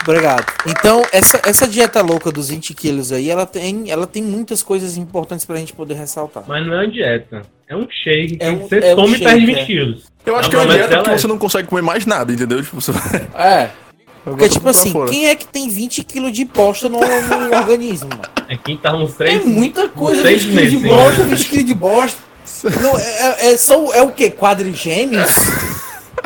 [0.03, 0.45] Obrigado.
[0.65, 4.95] Então, essa, essa dieta louca dos 20 quilos aí, ela tem, ela tem muitas coisas
[4.95, 6.43] importantes pra gente poder ressaltar.
[6.47, 7.41] Mas não é uma dieta.
[7.67, 8.37] É um shake.
[8.39, 9.65] É que um- você é um toma e shake, perde 20 é.
[9.65, 10.05] quilos.
[10.27, 12.31] Eu acho A que é uma dieta que é- você não consegue comer mais nada,
[12.33, 12.61] entendeu?
[12.61, 12.91] Tipo, você
[13.35, 13.69] É.
[14.23, 15.09] Porque, tipo assim, fora.
[15.09, 18.23] quem é que tem 20 quilos de bosta no, no organismo, mano?
[18.49, 19.45] É quem tá uns É três.
[19.45, 21.35] muita coisa, seis 20 quilos de meses, bosta, né?
[21.35, 22.17] 20 quilos de bosta.
[22.81, 24.29] Não, é, é, só, é o quê?
[24.29, 25.31] Quadrigêmeos?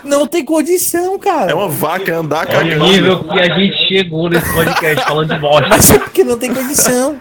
[0.04, 1.52] Não tem condição, cara.
[1.52, 2.86] É uma vaca andar o cagando.
[2.86, 5.68] nível que a gente chegou nesse podcast falando de bosta.
[5.70, 7.20] Mas é porque não tem condição.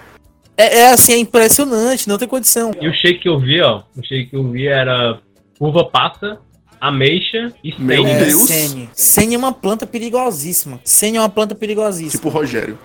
[0.57, 2.71] É, é assim, é impressionante, não tem condição.
[2.81, 5.19] E o shake que eu vi, ó, o shake que eu vi era
[5.59, 6.39] uva passa,
[6.81, 8.21] ameixa e Meu sênior.
[8.21, 8.43] É, Deus.
[8.49, 8.91] Sene.
[8.95, 10.81] Sene é uma planta perigosíssima.
[10.85, 12.11] Sene é uma planta perigosíssima.
[12.13, 12.79] Tipo o Rogério.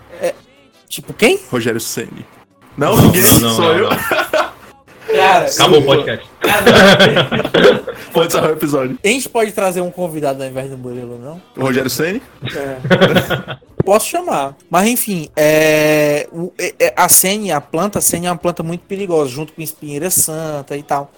[0.89, 1.39] Tipo, quem?
[1.51, 2.25] Rogério Ceni.
[2.77, 3.89] Não, ninguém, Não, não, sou não, eu.
[5.15, 6.25] Cara, Acabou o podcast.
[8.11, 8.97] Pode encerrar o episódio.
[9.03, 11.41] a gente pode trazer um convidado ao invés do Murilo, não?
[11.55, 12.21] O Rogério Ceni?
[13.83, 14.55] Posso chamar.
[14.69, 18.63] Mas enfim, é, o- é- é- a sene, a planta, a sene é uma planta
[18.63, 21.11] muito perigosa, junto com espinheira santa e tal.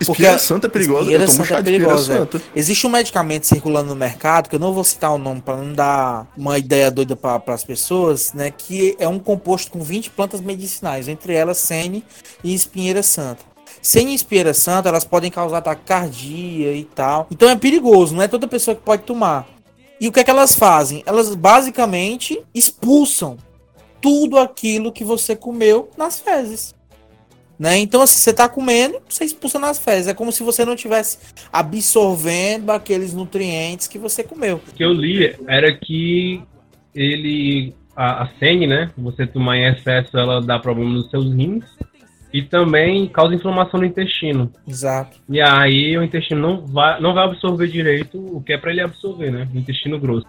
[0.00, 1.00] Espinheira Porque Santa é perigosa.
[1.00, 2.16] espinheira Eu tomo santa chá é de perigosa, é.
[2.18, 2.42] santa.
[2.54, 5.72] Existe um medicamento circulando no mercado, que eu não vou citar o nome para não
[5.72, 8.50] dar uma ideia doida para as pessoas, né?
[8.50, 12.04] Que é um composto com 20 plantas medicinais, entre elas sene
[12.44, 13.44] e espinheira santa.
[13.94, 17.26] E espinheira santa, elas podem causar taquicardia e tal.
[17.30, 19.46] Então é perigoso, não é toda pessoa que pode tomar.
[20.00, 21.02] E o que é que elas fazem?
[21.06, 23.36] Elas basicamente expulsam
[24.00, 26.74] tudo aquilo que você comeu nas fezes.
[27.58, 27.78] Né?
[27.78, 30.06] Então, assim, você tá comendo, você expulsa nas fezes.
[30.06, 31.18] É como se você não tivesse
[31.52, 34.60] absorvendo aqueles nutrientes que você comeu.
[34.68, 36.40] O que eu li era que
[36.94, 38.90] ele, a, a sene, né?
[38.96, 41.64] Você tomar em excesso, ela dá problema nos seus rins
[42.32, 44.52] e também causa inflamação no intestino.
[44.66, 45.18] Exato.
[45.28, 48.82] E aí o intestino não vai, não vai absorver direito o que é para ele
[48.82, 49.48] absorver, né?
[49.52, 50.26] O intestino grosso.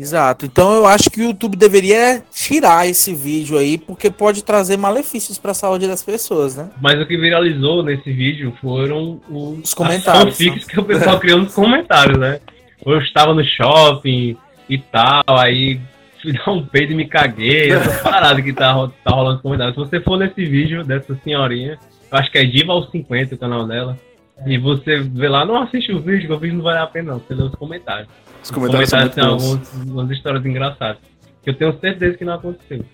[0.00, 0.46] Exato.
[0.46, 5.36] Então eu acho que o YouTube deveria tirar esse vídeo aí, porque pode trazer malefícios
[5.36, 6.70] para a saúde das pessoas, né?
[6.80, 11.40] Mas o que viralizou nesse vídeo foram os, Os comentários, fanfics que o pessoal criou
[11.40, 12.40] nos comentários, né?
[12.84, 14.38] Eu estava no shopping
[14.70, 15.78] e tal, aí
[16.22, 17.70] fui dar um peido e me caguei.
[17.70, 18.72] Essa parada que tá,
[19.04, 19.74] tá rolando nos comentários.
[19.74, 21.78] Se você for nesse vídeo dessa senhorinha,
[22.10, 23.98] eu acho que é Diva aos 50 o canal dela.
[24.46, 27.12] E você vê lá, não assiste o vídeo, que o vídeo não vale a pena
[27.12, 27.18] não.
[27.18, 28.08] Você lê os comentários.
[28.42, 29.42] Os Os comentários são muito tem bons.
[29.44, 30.98] algumas, algumas histórias engraçadas.
[31.42, 32.84] Que eu tenho certeza que não aconteceu.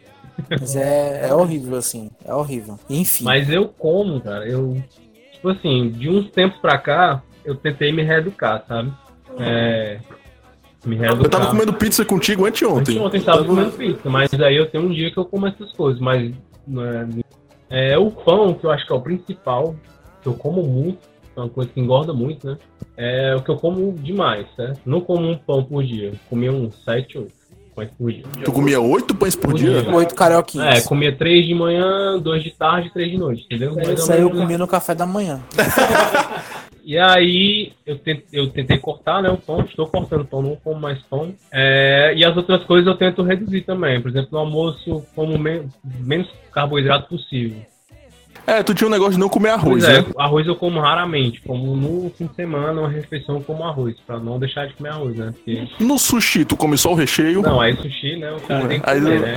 [0.48, 2.10] Mas é, é horrível, assim.
[2.24, 2.78] É horrível.
[2.88, 3.24] Enfim.
[3.24, 4.46] Mas eu como, cara.
[4.46, 4.82] Eu,
[5.32, 8.92] tipo assim, de uns tempos pra cá, eu tentei me reeducar, sabe?
[9.38, 9.98] É.
[10.84, 11.24] Me reeducar.
[11.24, 12.98] Eu tava comendo pizza contigo anteontem.
[13.00, 16.00] Ontem tava comendo pizza, mas aí eu tenho um dia que eu como essas coisas,
[16.00, 16.32] mas
[17.70, 19.74] é, é o pão que eu acho que é o principal,
[20.22, 20.98] que eu como muito,
[21.36, 22.56] é uma coisa que engorda muito, né?
[22.96, 24.80] É o que eu como demais, certo?
[24.86, 27.32] Não como um pão por dia, comia uns 7, 8
[27.74, 28.24] pães por dia.
[28.44, 29.82] Tu comia oito pães por Por dia?
[29.82, 29.94] dia.
[29.94, 30.14] Oito
[30.60, 33.74] É, comia três de manhã, dois de tarde e três de noite, entendeu?
[33.74, 35.40] Ou Isso aí eu menos comi no café da manhã.
[36.86, 40.78] E aí eu tentei, eu tentei cortar né, o pão, estou cortando pão, não como
[40.80, 41.34] mais pão.
[41.50, 44.00] É, e as outras coisas eu tento reduzir também.
[44.00, 47.58] Por exemplo, no almoço, como men- menos carboidrato possível.
[48.46, 50.06] É, tu tinha um negócio de não comer arroz, Pois é, né?
[50.18, 51.40] arroz eu como raramente.
[51.42, 54.90] Como no fim de semana, uma refeição eu como arroz, pra não deixar de comer
[54.90, 55.32] arroz, né?
[55.34, 57.42] Porque, No sushi, tu come só o recheio.
[57.42, 58.30] não, aí sushi, né?
[58.32, 59.34] O cara tem que comer, né?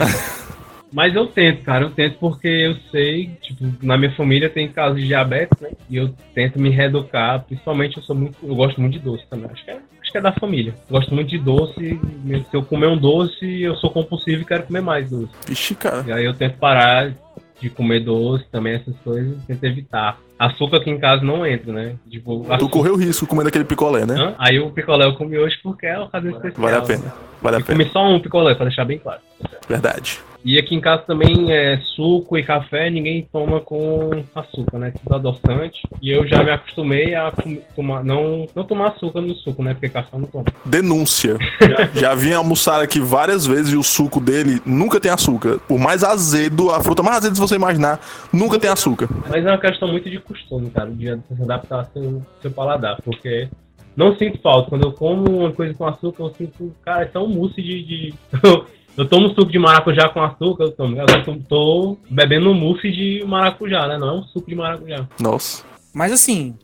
[0.92, 5.00] Mas eu tento, cara, eu tento porque eu sei, tipo, na minha família tem casos
[5.00, 5.70] de diabetes, né?
[5.88, 9.52] E eu tento me reeducar, principalmente eu sou muito, eu gosto muito de doce também.
[9.54, 10.74] Acho que é, acho que é da família.
[10.90, 14.64] Gosto muito de doce, e se eu comer um doce, eu sou compulsivo e quero
[14.64, 15.30] comer mais doce.
[15.48, 16.04] Vixe, cara.
[16.08, 17.12] E aí eu tento parar
[17.60, 20.18] de comer doce também, essas coisas, tento evitar.
[20.38, 21.96] Açúcar aqui em casa não entra, né?
[22.10, 24.16] Tipo, Tu açúcar- correu risco comendo aquele picolé, né?
[24.18, 24.36] Hã?
[24.40, 26.62] Aí o picolé eu comi hoje porque é ocasião especial.
[26.62, 27.14] Vale a pena.
[27.42, 27.78] Vale a Eu pena.
[27.80, 29.20] comi só um picolé, pra deixar bem claro.
[29.68, 30.20] Verdade.
[30.44, 34.94] E aqui em casa também é suco e café, ninguém toma com açúcar, né?
[35.04, 35.82] Tudo adoçante.
[36.02, 37.32] E eu já me acostumei a
[37.76, 39.74] tomar, não, não tomar açúcar no suco, né?
[39.74, 40.46] Porque café não toma.
[40.66, 41.38] Denúncia.
[41.94, 45.60] Já vim almoçar aqui várias vezes e o suco dele nunca tem açúcar.
[45.68, 48.00] Por mais azedo, a fruta mais azeda se você imaginar,
[48.32, 49.10] nunca tem açúcar.
[49.30, 52.98] Mas é uma questão muito de costume, cara, de se adaptar ao seu, seu paladar,
[53.04, 53.50] porque
[53.96, 54.70] não sinto falta.
[54.70, 57.84] Quando eu como uma coisa com açúcar, eu sinto, cara, é um mousse de.
[57.84, 58.14] de...
[58.98, 61.00] Eu tomo suco de maracujá com açúcar, eu tomo.
[61.00, 63.98] Eu tô, tô bebendo um mousse de maracujá, né?
[63.98, 65.08] Não é um suco de maracujá.
[65.20, 65.64] Nossa.
[65.94, 66.56] Mas assim,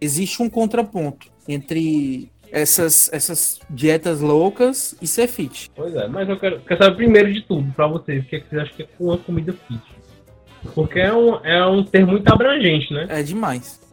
[0.00, 5.70] existe um contraponto entre essas, essas dietas loucas e ser fit.
[5.74, 8.40] Pois é, mas eu quero, quero saber primeiro de tudo pra vocês, o que, é
[8.40, 9.82] que vocês acham que é uma comida fit?
[10.74, 13.06] Porque é um, é um termo muito abrangente, né?
[13.08, 13.83] É demais.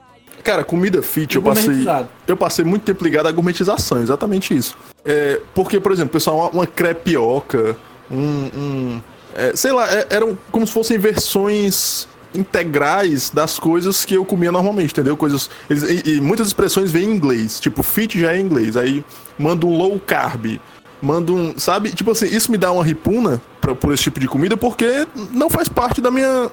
[0.44, 1.84] Cara, comida fit, eu passei.
[2.28, 4.76] Eu passei muito tempo ligado à gourmetização, exatamente isso.
[5.06, 7.76] É, porque, por exemplo, pessoal, uma, uma crepioca,
[8.10, 8.50] um.
[8.56, 9.02] um-
[9.36, 14.52] é, sei lá, é- eram como se fossem versões integrais das coisas que eu comia
[14.52, 15.16] normalmente, entendeu?
[15.16, 15.50] Coisas.
[15.70, 17.60] eles- e, e muitas expressões vêm em inglês.
[17.60, 18.76] Tipo, fit já é em inglês.
[18.76, 19.04] Aí
[19.38, 20.60] manda um low carb.
[21.02, 21.58] Manda um.
[21.58, 21.92] Sabe?
[21.92, 25.50] Tipo assim, isso me dá uma ripuna pra, por esse tipo de comida porque não
[25.50, 26.50] faz parte da minha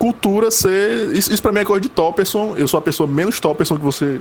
[0.00, 1.14] cultura ser.
[1.14, 2.54] Isso, isso pra mim é coisa de Topperson.
[2.56, 4.18] Eu sou a pessoa menos Topperson que você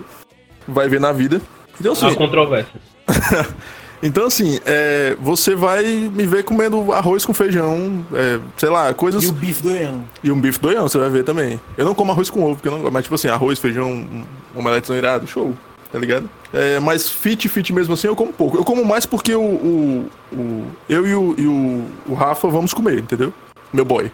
[0.67, 1.41] vai ver na vida.
[1.79, 2.79] Então, assim, controvérsia.
[4.03, 9.23] então, assim é, você vai me ver comendo arroz com feijão, é, sei lá, coisas.
[9.23, 10.03] E o bife doiano.
[10.21, 11.59] E um bife doião, você vai ver também.
[11.77, 12.93] Eu não como arroz com ovo, porque eu não gosto.
[12.93, 15.53] Mas, tipo assim, arroz, feijão, um omelete irado, show.
[15.91, 16.29] Tá ligado?
[16.53, 18.57] É, mas fit, fit mesmo assim, eu como pouco.
[18.57, 19.41] Eu como mais porque o.
[19.41, 23.33] o, o- eu e, o, e o, o Rafa vamos comer, entendeu?
[23.73, 24.11] Meu boy.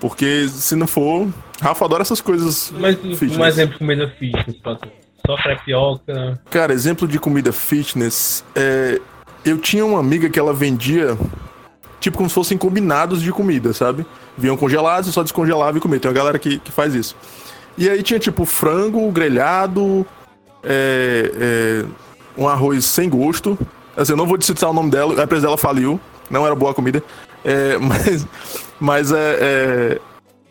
[0.00, 1.28] Porque se não for.
[1.60, 2.72] Rafa adora essas coisas.
[2.78, 3.36] Mas fitness.
[3.36, 4.56] um exemplo de comida fitness.
[5.26, 6.40] Só crepioca.
[6.50, 8.44] Cara, exemplo de comida fitness.
[8.54, 9.00] É,
[9.44, 11.16] eu tinha uma amiga que ela vendia,
[11.98, 14.06] tipo, como se fossem combinados de comida, sabe?
[14.36, 15.98] Vinham congelados e só descongelava e comia.
[15.98, 17.16] Tem uma galera que, que faz isso.
[17.78, 20.06] E aí tinha, tipo, frango grelhado,
[20.62, 21.84] é, é,
[22.36, 23.58] um arroz sem gosto.
[23.96, 25.98] Assim, eu não vou citar o nome dela, a empresa dela faliu.
[26.28, 27.02] Não era boa a comida.
[27.46, 28.26] É, mas,
[28.80, 30.00] mas é, é,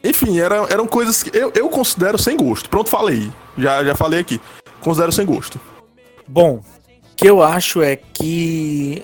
[0.10, 2.70] Enfim, era, eram coisas que eu, eu considero sem gosto.
[2.70, 3.30] Pronto, falei.
[3.58, 4.40] Já, já falei aqui.
[4.80, 5.60] Considero sem gosto.
[6.28, 9.04] Bom, o que eu acho é que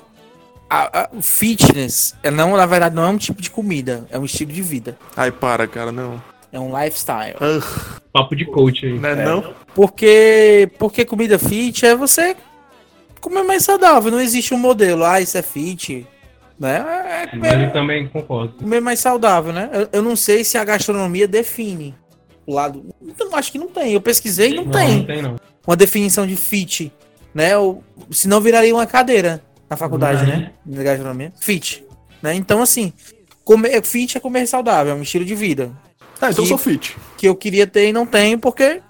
[0.69, 4.17] a, a- o fitness, é não, na verdade, não é um tipo de comida, é
[4.17, 4.97] um estilo de vida.
[5.17, 6.21] Ai, para, cara, não.
[6.51, 7.35] É um lifestyle.
[7.39, 8.99] Ah, Papo de coach aí.
[8.99, 9.53] não é, não?
[9.73, 12.35] Porque, porque comida fit é você
[13.21, 14.11] comer mais saudável.
[14.11, 16.05] Não existe um modelo, ah, isso é fit.
[16.61, 17.23] Né?
[17.23, 18.53] É comer, eu também concordo.
[18.53, 19.67] comer mais saudável, né?
[19.73, 21.95] Eu, eu não sei se a gastronomia define
[22.45, 22.85] o lado.
[23.19, 23.93] Eu acho que não tem.
[23.93, 25.35] Eu pesquisei e não, Não, tem não tem não.
[25.65, 26.93] uma definição de fit,
[27.33, 27.57] né?
[27.57, 30.51] Ou, senão viraria uma cadeira na faculdade, né?
[30.63, 31.33] De gastronomia.
[31.39, 31.83] Fit,
[32.21, 32.35] né?
[32.35, 32.93] Então, assim,
[33.43, 35.71] comer, fit é comer saudável, é um estilo de vida.
[36.21, 36.95] Ah, então eu Que- sou fit.
[37.17, 38.83] Que eu queria ter e não tenho, porque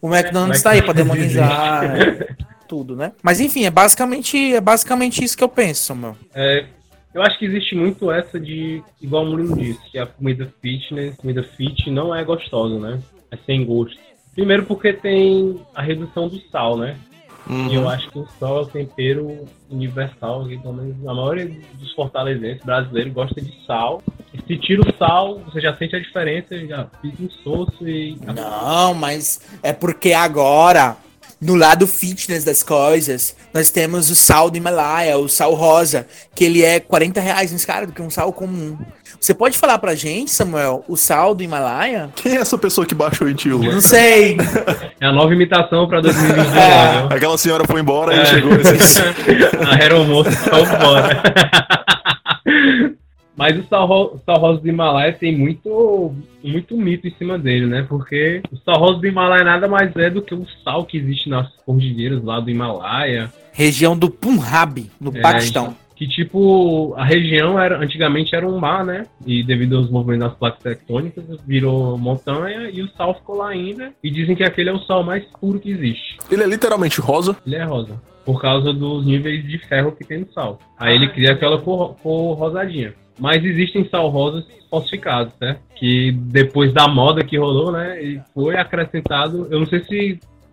[0.00, 2.28] o McDonald's tá aí pra demonizar é,
[2.68, 3.10] tudo, né?
[3.20, 6.16] Mas enfim, é basicamente, é basicamente isso que eu penso, Samuel.
[6.32, 6.66] É,
[7.12, 11.16] eu acho que existe muito essa de, igual o Murilo disse, que a comida fitness,
[11.16, 13.00] comida fit não é gostosa, né?
[13.30, 13.98] É sem gosto.
[14.34, 16.96] Primeiro porque tem a redução do sal, né?
[17.48, 21.50] E eu acho que o sal é o tempero universal, que pelo menos a maioria
[21.74, 24.00] dos fortalezenses brasileiros gosta de sal.
[24.32, 28.16] E se tira o sal, você já sente a diferença, já fica insosso e.
[28.24, 30.96] Não, mas é porque agora,
[31.40, 36.44] no lado fitness das coisas, nós temos o sal do Himalaia, o sal rosa, que
[36.44, 38.76] ele é 40 reais mais caro do que um sal comum.
[39.18, 42.10] Você pode falar pra gente, Samuel, o sal do Himalaia?
[42.16, 43.58] Quem é essa pessoa que baixou em tio?
[43.58, 44.36] Não sei.
[45.00, 46.50] É a nova imitação pra 2022.
[46.50, 46.58] É.
[46.58, 47.08] né?
[47.10, 49.00] Aquela senhora foi embora e chegou esse...
[49.66, 51.22] a aeromoça foi embora.
[53.40, 57.64] Mas o sal, ro- sal rosa do Himalaia tem muito, muito mito em cima dele,
[57.64, 57.86] né?
[57.88, 61.26] Porque o sal rosa do Himalaia nada mais é do que o sal que existe
[61.30, 63.32] nas cordilheiras lá do Himalaia.
[63.50, 65.74] Região do Punjab, no É, Paquistão.
[65.96, 69.06] Que tipo, a região era antigamente era um mar, né?
[69.26, 73.90] E devido aos movimentos das placas tectônicas, virou montanha e o sal ficou lá ainda.
[74.04, 76.18] E dizem que aquele é o sal mais puro que existe.
[76.30, 77.34] Ele é literalmente rosa.
[77.46, 78.00] Ele é rosa.
[78.22, 80.58] Por causa dos níveis de ferro que tem no sal.
[80.78, 82.92] Aí ele cria aquela cor, cor rosadinha.
[83.20, 85.56] Mas existem sal rosas falsificados, né?
[85.76, 88.02] Que depois da moda que rolou, né?
[88.02, 89.46] E foi acrescentado.
[89.50, 89.86] Eu não sei se,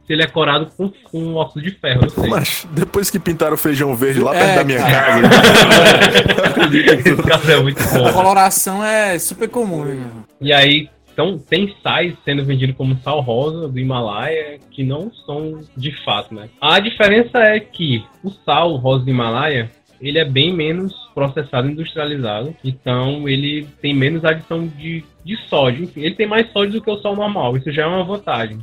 [0.05, 2.29] se ele é corado com, com óxido de ferro, não sei.
[2.29, 5.21] Mas depois que pintaram o feijão verde lá É, perto da minha cara.
[5.29, 6.67] casa.
[7.09, 8.13] Esse caso é muito A bom.
[8.13, 9.85] coloração é super comum.
[9.85, 10.05] né?
[10.41, 15.61] E aí, então, tem sais sendo vendidos como sal rosa do Himalaia que não são
[15.75, 16.49] de fato, né?
[16.61, 19.69] A diferença é que o sal rosa do Himalaia,
[20.01, 25.83] ele é bem menos processado, industrializado, então ele tem menos adição de, de sódio.
[25.83, 28.59] Enfim, ele tem mais sódio do que o sal normal, isso já é uma vantagem,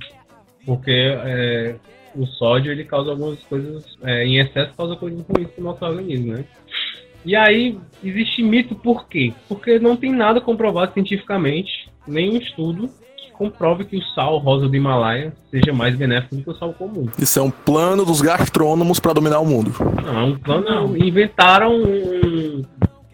[0.65, 1.77] porque é,
[2.15, 5.85] o sódio ele causa algumas coisas, é, em excesso causa coisas ruins para o nosso
[5.85, 6.45] organismo, né?
[7.25, 9.33] E aí, existe mito por quê?
[9.49, 12.91] Porque não tem nada comprovado cientificamente, nenhum estudo
[13.35, 17.09] comprove que o sal rosa do Himalaia seja mais benéfico do que o sal comum.
[17.19, 19.75] Isso é um plano dos gastrônomos pra dominar o mundo.
[20.03, 20.97] Não, é um plano.
[20.97, 22.63] Inventaram um,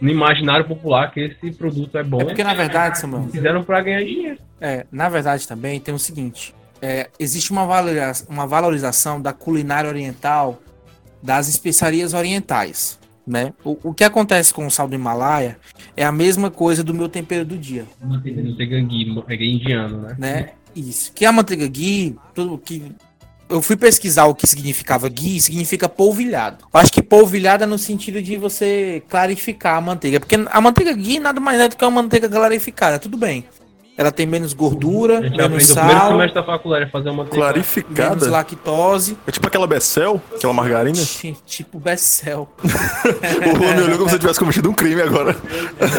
[0.01, 2.21] no imaginário popular que esse produto é bom.
[2.21, 4.39] É porque, na verdade, Samuel, Fizeram pra ganhar dinheiro.
[4.61, 9.89] É, na verdade também tem o seguinte: é, existe uma, valoriza- uma valorização da culinária
[9.89, 10.59] oriental
[11.23, 13.00] das especiarias orientais.
[13.27, 13.53] Né?
[13.65, 15.59] O, o que acontece com o sal do Himalaia
[15.97, 17.85] é a mesma coisa do meu tempero do dia.
[18.03, 20.17] Manteiga, manteiga ghee, é indiano, né?
[20.19, 20.49] né?
[20.75, 21.13] Isso.
[21.13, 22.93] Que a manteiga ghee, tudo que
[23.51, 26.65] eu fui pesquisar o que significava ghee, significa polvilhado.
[26.73, 30.93] Eu acho que polvilhado é no sentido de você clarificar a manteiga, porque a manteiga
[30.93, 33.45] ghee nada mais é do que uma manteiga clarificada, tudo bem.
[33.99, 37.25] Ela tem menos gordura, A gente menos primeiro sal, semestre da faculdade a fazer uma
[37.25, 37.37] manteiga.
[37.53, 38.31] menos Clarificada?
[38.31, 40.97] lactose, É tipo aquela Bessel, aquela margarina.
[40.97, 42.49] ti- tipo Bessel.
[42.65, 45.37] o me olhou como se eu tivesse cometido um crime agora.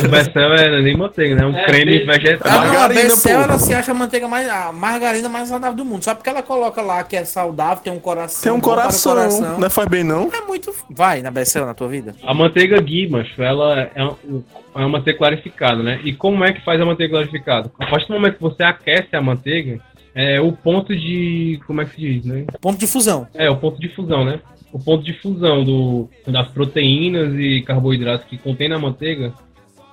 [0.03, 1.43] O Bessel é nem manteiga, né?
[1.43, 2.51] É um creme vegetal.
[2.51, 3.43] Ah, não, a Margarina, Bessel, pô.
[3.43, 6.03] ela se acha a manteiga mais, a margarina mais saudável do mundo.
[6.03, 8.41] Só porque ela coloca lá que é saudável, tem um coração.
[8.41, 10.27] Tem um bom para o coração, não é faz bem não.
[10.33, 10.73] É muito.
[10.89, 12.15] Vai na Bessel na tua vida?
[12.25, 14.41] A manteiga ghee, macho, ela é, um-
[14.75, 15.99] é uma manteiga clarificada, né?
[16.03, 17.71] E como é que faz a manteiga clarificada?
[17.79, 19.79] A partir do momento que você aquece a manteiga,
[20.13, 21.59] é o ponto de.
[21.65, 22.45] Como é que se diz, né?
[22.59, 23.27] Ponto de fusão.
[23.33, 24.39] É, o ponto de fusão, né?
[24.71, 29.33] O ponto de fusão do, das proteínas e carboidratos que contém na manteiga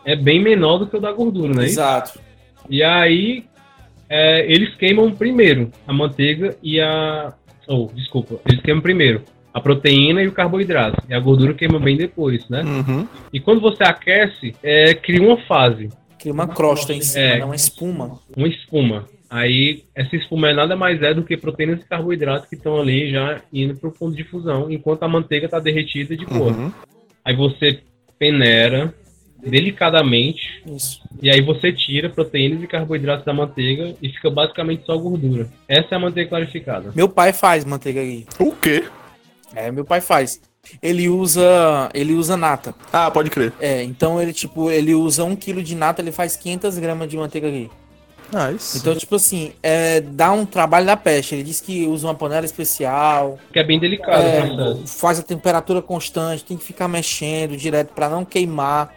[0.05, 1.65] é bem menor do que o da gordura, né?
[1.65, 2.21] Exato.
[2.71, 3.45] E aí,
[4.09, 7.33] é, eles queimam primeiro a manteiga e a.
[7.67, 8.41] Oh, desculpa.
[8.47, 9.23] Eles queimam primeiro
[9.59, 11.03] a proteína e o carboidrato.
[11.09, 12.63] E a gordura queima bem depois, né?
[12.63, 13.07] Uhum.
[13.33, 15.89] E quando você aquece, é, cria uma fase,
[16.19, 17.39] Cria uma crosta em cima, É.
[17.39, 17.45] né?
[17.45, 18.19] uma espuma.
[18.37, 19.05] uma espuma.
[19.31, 23.11] Aí, essa espuma é nada mais é do que proteínas e carboidratos que estão ali
[23.11, 26.51] já indo para o ponto de fusão, enquanto a manteiga está derretida de boa.
[26.53, 26.73] Uhum.
[27.25, 27.81] Aí você
[28.19, 28.93] peneira
[29.41, 31.01] delicadamente Isso.
[31.23, 35.49] E aí você tira proteínas e carboidratos da manteiga e fica basicamente só gordura.
[35.69, 36.91] Essa é a manteiga clarificada.
[36.95, 38.27] Meu pai faz manteiga aí.
[38.41, 38.85] O quê?
[39.59, 40.41] É, meu pai faz.
[40.81, 42.73] Ele usa, ele usa nata.
[42.93, 43.53] Ah, pode crer.
[43.59, 47.17] É, então ele tipo, ele usa um quilo de nata, ele faz 500 gramas de
[47.17, 47.69] manteiga aí.
[48.33, 48.79] Nice.
[48.79, 51.35] Então tipo assim, é, dá um trabalho da peste.
[51.35, 54.99] Ele diz que usa uma panela especial, Que é bem delicado é, processo.
[54.99, 58.95] faz a temperatura constante, tem que ficar mexendo direto para não queimar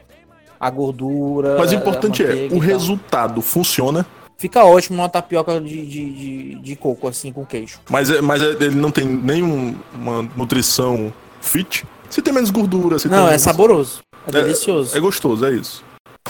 [0.59, 1.55] a gordura.
[1.57, 4.05] Mas o importante é, o resultado funciona,
[4.41, 7.77] Fica ótimo numa tapioca de, de, de, de coco, assim, com queijo.
[7.87, 11.85] mas, é, mas é- ele não tem nenhuma nutrição fit.
[12.09, 14.01] Se tem menos gordura, se Não, tem é menos- saboroso.
[14.25, 14.97] É, É- delicioso.
[14.97, 15.83] É gostoso, é isso.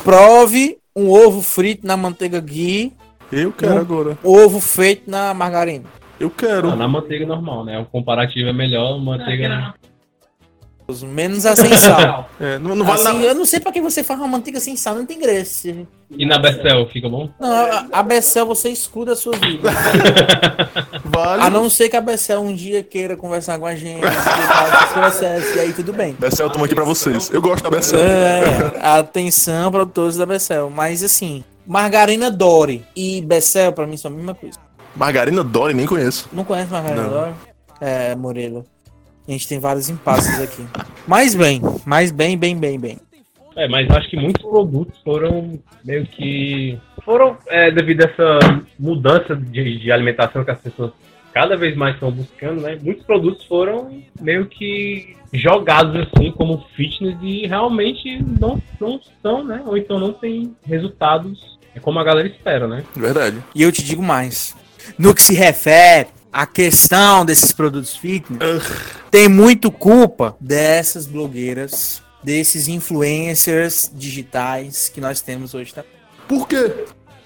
[0.03, 2.91] Prove um ovo frito na manteiga ghee,
[3.31, 3.81] Eu quero Não.
[3.81, 4.17] agora.
[4.21, 5.85] ovo feito na margarina.
[6.19, 6.67] Eu quero.
[6.67, 7.79] Não, na manteiga normal, né?
[7.79, 9.73] O comparativo é melhor, manteiga.
[11.01, 12.29] Menos a sem sal.
[12.39, 13.25] É, não, não vale Assim, nada.
[13.27, 15.69] eu não sei pra que você faz uma manteiga sem sal, não tem graça.
[16.09, 17.29] E na Bessel, fica bom?
[17.39, 19.69] Não, a, a Bessel você exclui a sua vida.
[21.05, 21.41] Vale.
[21.43, 24.01] A não ser que a Bessel um dia queira conversar com a gente,
[24.93, 26.15] processos, e aí tudo bem.
[26.19, 27.29] Bessel, tamo aqui pra vocês.
[27.31, 27.99] Eu gosto da Bessel.
[27.99, 30.69] É, atenção produtores da Bessel.
[30.69, 34.57] Mas assim, margarina Dory e Bessel pra mim são a mesma coisa.
[34.95, 36.27] Margarina Dory, nem conheço.
[36.33, 37.09] Não conhece margarina Não.
[37.09, 37.33] Dory?
[37.79, 38.65] É, Murilo.
[39.31, 40.61] A gente tem vários impasses aqui.
[41.07, 42.97] Mas bem, mas bem, bem, bem, bem.
[43.55, 46.77] É, mas acho que muitos produtos foram meio que.
[47.05, 50.91] Foram é, devido a essa mudança de, de alimentação que as pessoas
[51.33, 52.77] cada vez mais estão buscando, né?
[52.81, 59.61] Muitos produtos foram meio que jogados assim como fitness e realmente não, não são, né?
[59.65, 62.83] Ou então não tem resultados é como a galera espera, né?
[62.93, 63.41] Verdade.
[63.55, 64.53] E eu te digo mais.
[64.99, 68.63] No que se refere à questão desses produtos fitness,
[69.09, 75.83] tem muito culpa dessas blogueiras, desses influencers digitais que nós temos hoje, tá?
[76.27, 76.85] Por quê?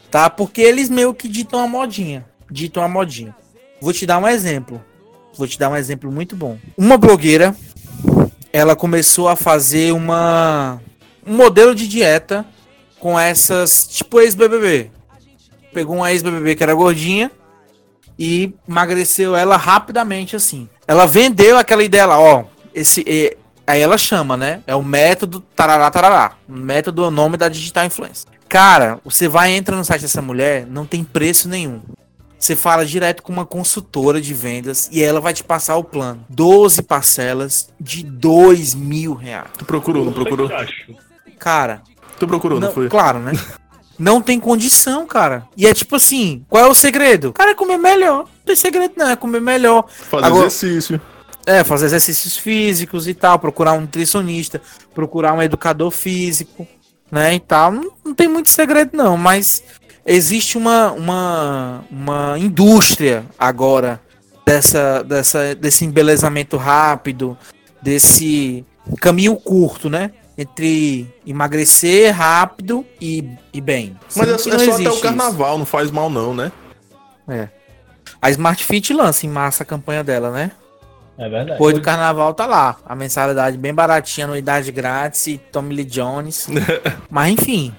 [0.09, 0.29] Tá?
[0.29, 2.25] Porque eles meio que ditam a modinha.
[2.49, 3.35] Ditam a modinha.
[3.81, 4.83] Vou te dar um exemplo.
[5.37, 6.57] Vou te dar um exemplo muito bom.
[6.77, 7.55] Uma blogueira,
[8.51, 10.79] ela começou a fazer uma
[11.25, 12.45] um modelo de dieta
[12.99, 14.91] com essas, tipo ex-BBB.
[15.73, 17.31] Pegou uma ex-BBB que era gordinha
[18.17, 20.67] e emagreceu ela rapidamente assim.
[20.87, 22.43] Ela vendeu aquela ideia lá, ó,
[22.73, 23.35] esse e-
[23.65, 24.61] aí ela chama, né?
[24.67, 26.33] É o método tarará tarará.
[26.47, 28.29] O método é o nome da digital influencer.
[28.47, 31.81] Cara, você vai entra no site dessa mulher, não tem preço nenhum.
[32.37, 36.23] Você fala direto com uma consultora de vendas e ela vai te passar o plano.
[36.29, 39.47] 12 parcelas de 2 mil reais.
[39.57, 40.49] Tu procurou, não procurou?
[41.39, 41.81] Cara,
[42.19, 42.87] Tu procurou, não, não- foi?
[42.87, 43.31] claro, né?
[43.97, 45.47] Não tem condição, cara.
[45.55, 47.31] E é tipo assim, qual é o segredo?
[47.33, 48.23] Cara, é comer melhor.
[48.25, 49.85] Não tem segredo não, é comer melhor.
[49.89, 51.01] Fazer Agora- exercício.
[51.45, 54.59] É, fazer exercícios físicos e tal, procurar um nutricionista,
[54.95, 56.67] procurar um educador físico,
[57.11, 57.71] né, e tal.
[57.71, 59.63] Não, não tem muito segredo não, mas
[60.05, 64.01] existe uma, uma, uma indústria agora
[64.45, 67.37] dessa, dessa, desse embelezamento rápido,
[67.81, 68.65] desse
[68.99, 70.11] caminho curto, né?
[70.37, 73.97] Entre emagrecer rápido e, e bem.
[74.15, 75.01] Mas é, é só até o isso.
[75.01, 76.51] carnaval, não faz mal não, né?
[77.27, 77.47] É.
[78.21, 80.51] A Smart Fit lança em massa a campanha dela, né?
[81.17, 81.51] É verdade.
[81.51, 82.77] Depois do carnaval tá lá.
[82.85, 86.47] A mensalidade bem baratinha, anuidade grátis e Tommy Lee Jones.
[87.09, 87.73] Mas enfim,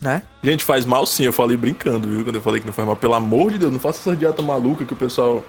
[0.00, 0.22] né?
[0.42, 2.24] Gente, faz mal sim, eu falei brincando, viu?
[2.24, 2.96] Quando eu falei que não faz mal.
[2.96, 5.44] Pelo amor de Deus, não faça essa dieta maluca que o pessoal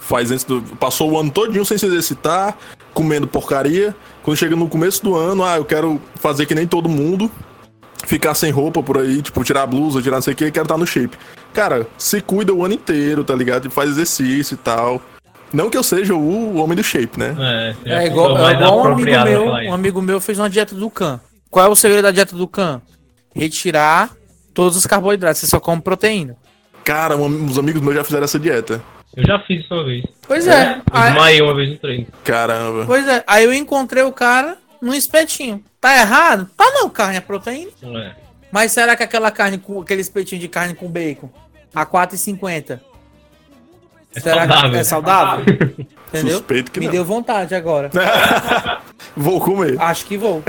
[0.00, 0.60] faz antes do.
[0.78, 2.56] Passou o ano todinho sem se exercitar,
[2.94, 3.94] comendo porcaria.
[4.22, 7.30] Quando chega no começo do ano, ah, eu quero fazer que nem todo mundo.
[8.06, 10.64] Ficar sem roupa por aí, tipo, tirar a blusa, tirar não sei o que, quero
[10.64, 11.16] estar no shape.
[11.52, 13.66] Cara, se cuida o ano inteiro, tá ligado?
[13.66, 15.02] E faz exercício e tal.
[15.52, 17.34] Não que eu seja o homem do shape, né?
[17.38, 19.44] É, já É ficou igual, é igual um amigo meu.
[19.46, 21.20] Um amigo meu fez uma dieta do Can.
[21.50, 22.80] Qual é o segredo da dieta do Can?
[23.34, 24.10] Retirar
[24.54, 25.40] todos os carboidratos.
[25.40, 26.36] Você só come proteína.
[26.84, 28.82] Cara, um- uns amigos meus já fizeram essa dieta.
[29.18, 30.04] Eu já fiz isso uma vez.
[30.26, 30.74] Pois é.
[30.76, 32.06] Eu Aí, Desmaiei uma vez no treino.
[32.24, 32.84] Caramba.
[32.86, 33.24] pois é.
[33.26, 35.62] Aí eu encontrei o cara num espetinho.
[35.80, 36.48] Tá errado?
[36.56, 37.70] Tá não, carne é proteína.
[37.82, 38.12] É.
[38.52, 41.28] Mas será que aquela carne com aquele espetinho de carne com bacon
[41.74, 42.80] a 4,50
[44.14, 44.70] É será saudável.
[44.70, 45.44] que é saudável?
[46.08, 46.36] Entendeu?
[46.38, 46.92] Suspeito que Me não.
[46.92, 47.90] deu vontade agora.
[49.16, 49.80] Vou comer.
[49.80, 50.42] Acho que vou.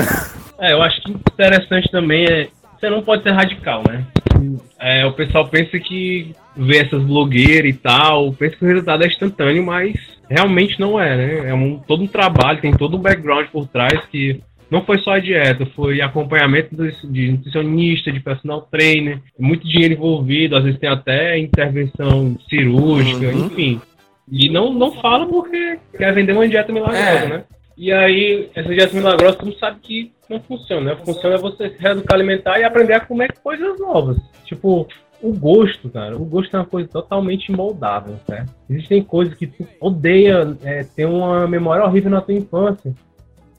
[0.59, 2.49] É, eu acho que interessante também é.
[2.79, 4.05] Você não pode ser radical, né?
[4.79, 9.07] É, o pessoal pensa que vê essas blogueiras e tal, pensa que o resultado é
[9.07, 9.93] instantâneo, mas
[10.29, 11.49] realmente não é, né?
[11.49, 14.39] É um, todo um trabalho, tem todo um background por trás que
[14.71, 20.55] não foi só a dieta, foi acompanhamento de nutricionista, de personal trainer, muito dinheiro envolvido,
[20.55, 23.47] às vezes tem até intervenção cirúrgica, Uhum.
[23.47, 23.81] enfim.
[24.31, 27.27] E não, não fala porque quer vender uma dieta milagrosa, É.
[27.27, 27.43] né?
[27.79, 31.01] E aí, essa dieta milagrosa, todo mundo sabe que não funciona, né?
[31.05, 34.17] Funciona você se reeducar alimentar e aprender a comer coisas novas.
[34.43, 34.85] Tipo,
[35.21, 36.17] o gosto, cara.
[36.17, 38.53] O gosto é uma coisa totalmente moldável, certo?
[38.69, 42.93] Existem coisas que tu odeia, é, tem uma memória horrível na tua infância.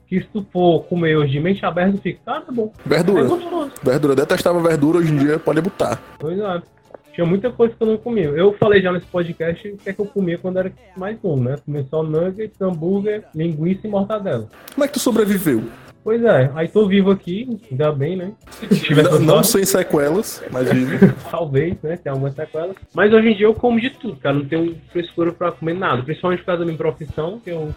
[0.05, 2.71] Que se tu for comer hoje de mente aberta, tu fica, ah, tá bom.
[2.85, 3.23] É Verdura.
[3.23, 3.71] gostoso.
[3.81, 4.13] Verdura.
[4.13, 5.99] Eu detestava verdura, hoje em dia pode botar.
[6.19, 6.61] Pois é.
[7.13, 8.29] Tinha muita coisa que eu não comia.
[8.29, 11.43] Eu falei já nesse podcast o que é que eu comia quando era mais novo,
[11.43, 11.57] né?
[11.65, 14.49] Comia só nuggets, hambúrguer, linguiça e mortadela.
[14.73, 15.63] Como é que tu sobreviveu?
[16.03, 18.31] Pois é, aí tô vivo aqui, ainda bem, né?
[19.11, 20.97] Não, não sem sequelas, mas vive.
[21.29, 21.95] talvez, né?
[21.97, 22.75] Tem algumas sequelas.
[22.93, 24.35] Mas hoje em dia eu como de tudo, cara.
[24.35, 26.01] Não tenho frescura pra comer nada.
[26.01, 27.69] Principalmente por causa da minha profissão, que eu,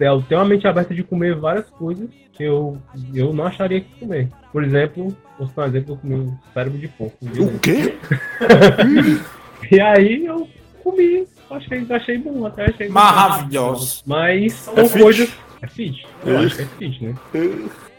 [0.00, 2.78] eu tenho uma mente aberta de comer várias coisas que eu,
[3.14, 4.28] eu não acharia que comer.
[4.52, 7.16] Por exemplo, vou citar um exemplo, eu comi um cérebro de porco.
[7.22, 7.94] um O quê?
[9.70, 10.48] E aí eu
[10.84, 12.94] comi, achei, achei bom, até achei bom.
[12.94, 14.02] Maravilhoso.
[14.06, 15.28] Mas são É coisas.
[15.62, 16.06] É fit?
[16.24, 16.44] Eu É.
[16.44, 17.14] acho que é fit, né?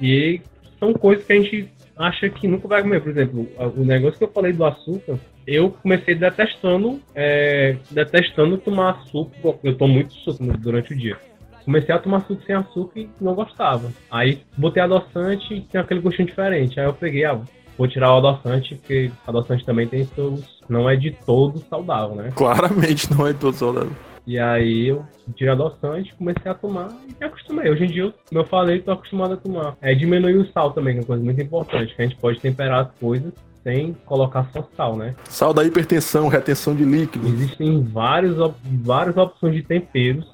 [0.01, 0.41] E
[0.79, 3.01] são coisas que a gente acha que nunca vai comer.
[3.01, 9.01] Por exemplo, o negócio que eu falei do açúcar, eu comecei detestando, é, detestando tomar
[9.05, 11.17] suco, eu tomo muito suco no- durante o dia.
[11.65, 13.91] Comecei a tomar suco sem açúcar e não gostava.
[14.11, 16.79] Aí botei adoçante e tem aquele gostinho diferente.
[16.79, 17.41] Aí eu peguei, ah,
[17.77, 20.57] vou tirar o adoçante, porque adoçante também tem seus.
[20.69, 22.31] Não é de todo saudável, né?
[22.35, 23.91] Claramente não é todo saudável.
[24.27, 25.05] E aí eu
[25.35, 27.71] tirei adoçante, comecei a tomar e me acostumei.
[27.71, 29.77] Hoje em dia, eu- como eu falei, tô acostumado a tomar.
[29.81, 32.39] É diminuir o sal também, que é uma coisa muito importante, que a gente pode
[32.41, 33.31] temperar as coisas
[33.63, 35.15] sem colocar só sal, né?
[35.29, 37.25] Sal da hipertensão, retenção de líquido.
[37.27, 38.35] Existem vários,
[38.83, 40.25] várias opções de temperos.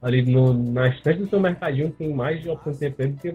[0.00, 3.34] Ali no, na estante do seu mercadinho tem mais de opções de tempero do que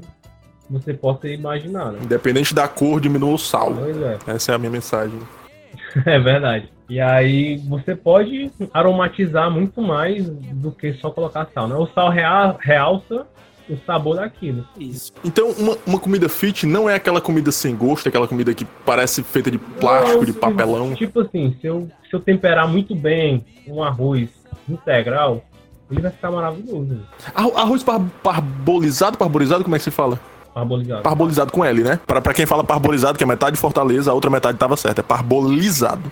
[0.69, 1.99] você possa imaginar, né?
[2.03, 3.73] Independente da cor, diminua o sal.
[3.73, 4.17] Pois é.
[4.27, 5.19] Essa é a minha mensagem.
[6.05, 6.69] É verdade.
[6.89, 11.75] E aí você pode aromatizar muito mais do que só colocar sal, né?
[11.75, 13.25] O sal rea- realça
[13.69, 14.65] o sabor daquilo.
[14.79, 15.11] Isso.
[15.25, 19.21] Então, uma, uma comida fit não é aquela comida sem gosto, aquela comida que parece
[19.21, 20.95] feita de plástico, de Não, papelão.
[20.95, 24.29] Tipo assim, se eu, se eu temperar muito bem um arroz
[24.69, 25.43] integral,
[25.91, 26.97] ele vai ficar maravilhoso.
[27.35, 30.17] Arro- Arroz par- parbolizado, parbolizado, como é que se fala?
[30.53, 31.01] Parbolizado.
[31.03, 31.99] Parbolizado com L, né?
[32.07, 35.01] Pra, pra quem fala parbolizado, que é metade de Fortaleza, a outra metade tava certa.
[35.01, 36.09] É parbolizado.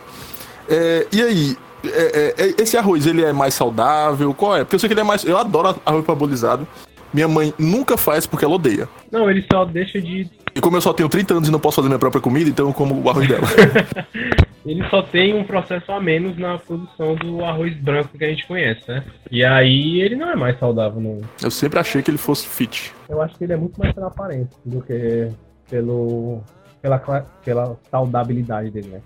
[0.69, 4.33] É, e aí, é, é, é, esse arroz, ele é mais saudável?
[4.33, 4.63] Qual é?
[4.63, 5.23] Porque eu sei que ele é mais...
[5.23, 6.67] Eu adoro arroz parbolizado.
[7.13, 8.89] Minha mãe nunca faz porque ela odeia.
[9.09, 10.29] Não, ele só deixa de.
[10.53, 12.67] E como eu só tenho 30 anos e não posso fazer minha própria comida, então
[12.67, 13.47] eu como o arroz dela.
[14.65, 18.47] Ele só tem um processo a menos na produção do arroz branco que a gente
[18.47, 19.03] conhece, né?
[19.29, 21.21] E aí ele não é mais saudável, não.
[21.41, 22.91] eu sempre achei que ele fosse fit.
[23.07, 25.29] Eu acho que ele é muito mais pela aparência do que
[25.69, 26.41] pelo,
[26.81, 26.97] pela,
[27.43, 29.01] pela saudabilidade dele, né?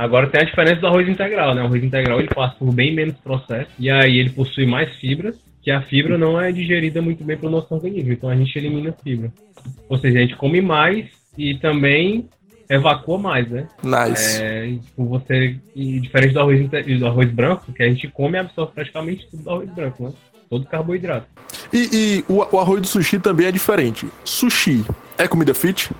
[0.00, 1.60] Agora tem a diferença do arroz integral, né?
[1.60, 5.36] O arroz integral ele passa por bem menos processo e aí ele possui mais fibras,
[5.60, 8.88] que a fibra não é digerida muito bem pelo nosso organismo, então a gente elimina
[8.88, 9.30] a fibra.
[9.90, 11.04] Ou seja, a gente come mais
[11.36, 12.30] e também
[12.66, 13.68] evacua mais, né?
[13.82, 14.42] Nice.
[14.42, 18.38] É, e, tipo, você, e diferente do arroz, do arroz branco, que a gente come
[18.38, 20.12] e absorve praticamente tudo do arroz branco, né?
[20.48, 21.26] Todo carboidrato.
[21.70, 24.08] E, e o, o arroz do sushi também é diferente.
[24.24, 24.82] Sushi
[25.18, 25.90] é comida fit?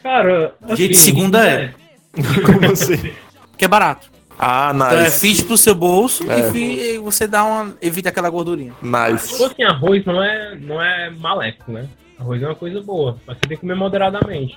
[0.00, 1.74] Cara, assim, Dia de segunda é.
[2.46, 3.10] Como assim?
[3.58, 4.08] Que é barato.
[4.38, 5.18] Ah, Então é nice.
[5.20, 6.38] fit pro seu bolso É.
[6.48, 7.74] e fi- e você dá uma.
[7.82, 8.72] evita aquela gordurinha.
[8.80, 9.30] Nice.
[9.32, 11.86] Tipo assim, arroz não é, não é maléfico, né?
[12.20, 14.56] Arroz é uma coisa boa, mas você tem que comer moderadamente.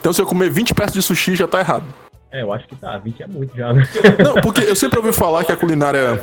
[0.00, 1.84] Então se eu comer 20 peças de sushi já tá errado.
[2.32, 3.86] É, eu acho que tá, 20 é muito já, né?
[4.24, 6.20] Não, porque eu sempre ouvi falar que a culinária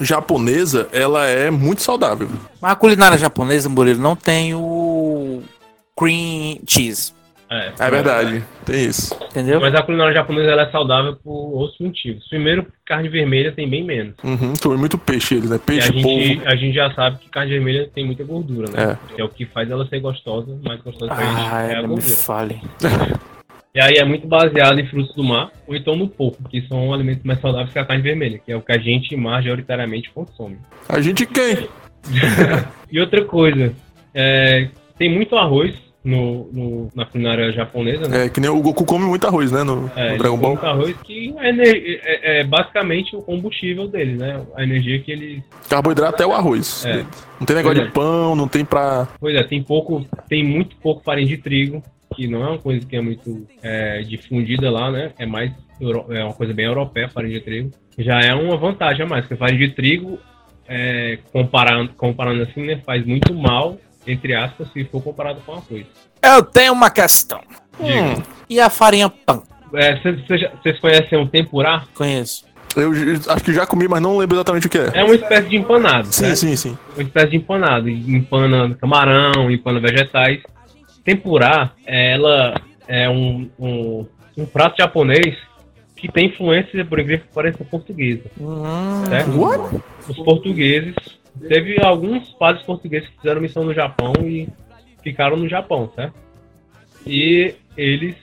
[0.00, 2.28] japonesa, ela é muito saudável.
[2.60, 5.42] Mas a culinária japonesa, Murilo, não tem o
[5.98, 7.12] cream cheese.
[7.52, 9.14] É, É verdade, tem isso.
[9.30, 9.60] Entendeu?
[9.60, 12.26] Mas a culinária japonesa ela é saudável por outros motivos.
[12.28, 14.14] Primeiro, carne vermelha tem bem menos.
[14.24, 15.56] Uhum, come muito peixe eles, né?
[15.56, 16.48] E a Peixe, gente, polvo.
[16.48, 18.96] a gente já sabe que carne vermelha tem muita gordura, né?
[19.16, 19.20] É.
[19.20, 21.88] É o que faz ela ser gostosa, mais gostosa pra Ah, gente é a me
[21.88, 22.16] gordura.
[22.16, 22.60] fale.
[23.74, 26.92] E aí é muito baseado em frutos do mar, ou então no porco, que são
[26.92, 30.58] alimentos mais saudáveis que a carne vermelha, que é o que a gente majoritariamente consome.
[30.86, 31.68] A gente quem?
[32.92, 33.72] E outra coisa,
[34.12, 35.74] é, tem muito arroz
[36.04, 38.26] no, no- na culinária japonesa, né?
[38.26, 39.62] É que nem o Goku come muito arroz, né?
[39.62, 40.50] No, É, no ele Dragon Ball.
[40.52, 44.40] muito arroz que é, é- é basicamente o combustível deles, né?
[44.56, 45.42] A energia que eles.
[45.68, 46.84] Carboidrato é o arroz.
[46.84, 47.04] É.
[47.38, 49.06] Não tem negócio de pão, não tem pra.
[49.20, 51.82] Pois é, tem pouco, tem muito pouco farinha de trigo,
[52.14, 55.12] que não é uma coisa que é muito é, difundida lá, né?
[55.18, 55.52] É mais
[56.10, 57.70] é uma coisa bem europeia, farinha de trigo.
[57.98, 60.18] Já é uma vantagem a mais, porque farinha de trigo,
[60.68, 63.76] é, comparando, comparando assim, né, faz muito mal,
[64.06, 65.86] entre aspas, se for comparado com arroz.
[66.22, 67.40] Eu tenho uma questão.
[67.80, 68.22] Diga.
[68.48, 69.42] E a farinha pão?
[69.74, 70.20] É, Vocês
[70.62, 71.84] vocês conhecem o tempurá?
[71.94, 72.44] Conheço.
[72.76, 72.90] Eu
[73.28, 74.90] acho que já comi, mas não lembro exatamente o que é.
[74.94, 76.36] É uma espécie de empanado, Sim, certo?
[76.36, 76.78] sim, sim.
[76.94, 77.88] uma espécie de empanado.
[77.88, 80.40] Empana camarão, empana vegetais.
[81.04, 82.54] Tempurá, ela
[82.88, 84.06] é um, um,
[84.38, 85.36] um prato japonês
[85.96, 88.22] que tem influência, por incrível que pareça, portuguesa.
[88.40, 89.38] Hum, Certo?
[89.38, 89.82] What?
[90.08, 90.94] Os portugueses,
[91.40, 94.48] teve alguns padres portugueses que fizeram missão no Japão e
[95.02, 96.14] ficaram no Japão, certo?
[97.06, 98.14] E eles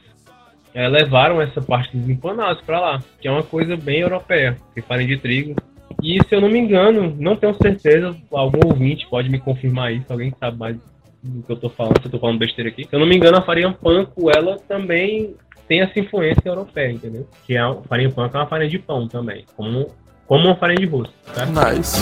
[0.73, 4.81] é, levaram essa parte dos empanados para lá, que é uma coisa bem europeia, que
[4.81, 5.55] farinha de trigo.
[6.01, 10.05] E se eu não me engano, não tenho certeza, algum ouvinte pode me confirmar isso,
[10.09, 10.77] alguém que sabe mais
[11.21, 12.85] do que eu tô falando, se eu tô falando besteira aqui.
[12.85, 15.35] Se eu não me engano, a farinha panko, ela também
[15.67, 17.27] tem essa influência europeia, entendeu?
[17.45, 19.87] Que é a farinha panko é uma farinha de pão também, como,
[20.29, 21.51] como uma farinha de rosto, certo?
[21.51, 21.99] Nice.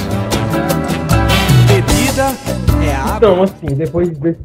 [1.68, 3.16] Bebida é água.
[3.18, 4.44] Então, assim, depois desses,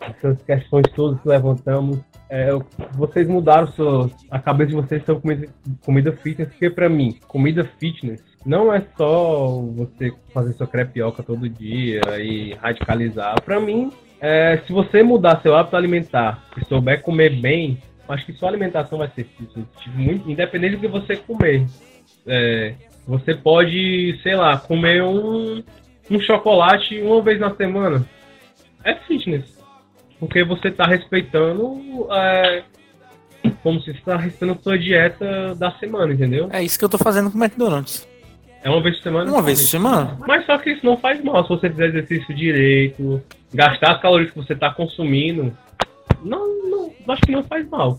[0.00, 1.98] dessas questões todas que levantamos,
[2.28, 2.50] é,
[2.94, 5.48] vocês mudaram sua, a cabeça de vocês sobre comida,
[5.84, 11.48] comida fitness, porque pra mim, comida fitness não é só você fazer sua crepioca todo
[11.48, 13.40] dia e radicalizar.
[13.42, 18.32] Pra mim, é, se você mudar seu hábito alimentar e souber comer bem, acho que
[18.32, 19.66] sua alimentação vai ser fitness.
[19.78, 21.64] Tipo, muito- independente do que você comer.
[22.26, 22.74] É,
[23.06, 25.62] você pode, sei lá, comer um,
[26.10, 28.04] um chocolate uma vez na semana.
[28.82, 29.58] É fitness.
[30.18, 32.06] Porque você tá respeitando.
[32.10, 32.62] É,
[33.62, 36.48] como se você tá respeitando a sua dieta da semana, entendeu?
[36.52, 38.08] É isso que eu tô fazendo com o McDonald's.
[38.62, 39.30] É uma vez por semana?
[39.30, 40.18] Uma vez por semana.
[40.26, 44.30] Mas só que isso não faz mal se você fizer exercício direito, gastar as calorias
[44.30, 45.54] que você tá consumindo.
[46.22, 47.98] Não, não, acho que não faz mal.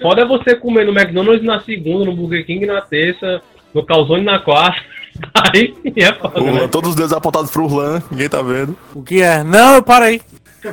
[0.00, 3.40] Pode é você comer no McDonald's na segunda, no Burger King na terça,
[3.74, 4.80] no Calzone na quarta.
[5.34, 6.68] Aí é foda, né?
[6.68, 8.76] todos os dedos apontados pro Urlan, ninguém tá vendo.
[8.94, 9.42] O que é?
[9.42, 10.20] Não, eu parei.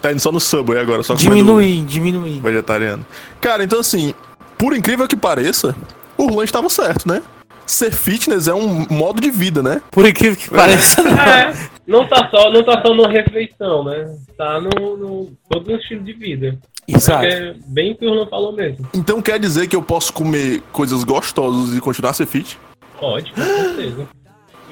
[0.00, 2.40] Tá indo só no Subway agora, só Diminuir, diminuir.
[2.40, 3.06] vegetariano.
[3.40, 4.14] Cara, então assim,
[4.58, 5.76] por incrível que pareça,
[6.18, 7.22] o Urlan estava certo, né?
[7.64, 9.80] Ser fitness é um modo de vida, né?
[9.92, 11.12] Por incrível que pareça, não.
[11.12, 11.52] É,
[11.86, 14.12] não tá só, não tá só numa refeição, né?
[14.36, 16.58] Tá no, no todo no estilo de vida.
[16.86, 17.24] Exato.
[17.24, 18.88] É bem o que o Orlando falou mesmo.
[18.94, 22.58] Então quer dizer que eu posso comer coisas gostosas e continuar a ser fit?
[22.98, 24.08] Pode, com certeza.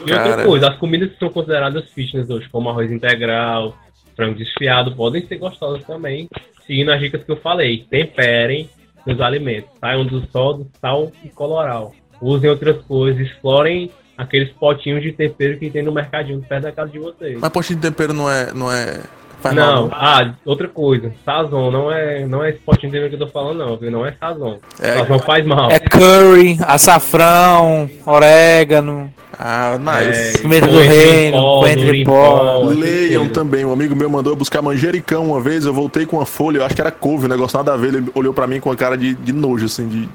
[0.05, 0.29] E Cara.
[0.29, 3.77] outra coisa, as comidas que são consideradas fitness hoje, como arroz integral,
[4.17, 6.29] frango desfiado, podem ser gostosas também,
[6.67, 7.87] seguindo as dicas que eu falei.
[7.91, 8.69] Temperem
[9.05, 11.95] seus alimentos, saiam do só do sal e coloral.
[12.21, 16.93] Usem outras coisas, explorem aqueles potinhos de tempero que tem no mercadinho perto da casa
[16.93, 17.39] de vocês.
[17.41, 18.53] Mas potinho de tempero não é.
[18.53, 19.03] Não é.
[19.41, 23.17] Faz mal, Não, ah, outra coisa, sazon, não é, não é esse potinho de tempero
[23.17, 23.91] que eu tô falando não, viu?
[23.91, 24.59] Não é sazon.
[24.79, 24.99] É.
[24.99, 25.71] Sazon faz mal.
[25.71, 30.39] É curry, açafrão, orégano, Ah, nice.
[30.43, 32.79] pimenta do reino, pó, coentro.
[32.79, 33.65] Leiam também.
[33.65, 35.65] Um amigo meu mandou eu buscar manjericão uma vez.
[35.65, 37.95] Eu voltei com uma folha, eu acho que era couve, o negócio nada a ver.
[37.95, 40.09] Ele olhou pra mim com a cara de, de nojo, assim, de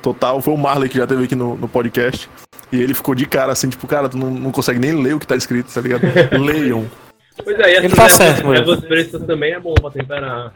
[0.00, 0.40] total.
[0.40, 2.30] Foi o Marley que já teve aqui no, no podcast.
[2.70, 5.18] E ele ficou de cara, assim, tipo, cara, tu não, não consegue nem ler o
[5.18, 6.02] que tá escrito, tá ligado?
[6.38, 6.84] Leiam.
[7.44, 8.60] Pois é, e Ele essas tá ervas- certo, mulher.
[8.60, 10.52] ervas frescas também é bom pra temperar.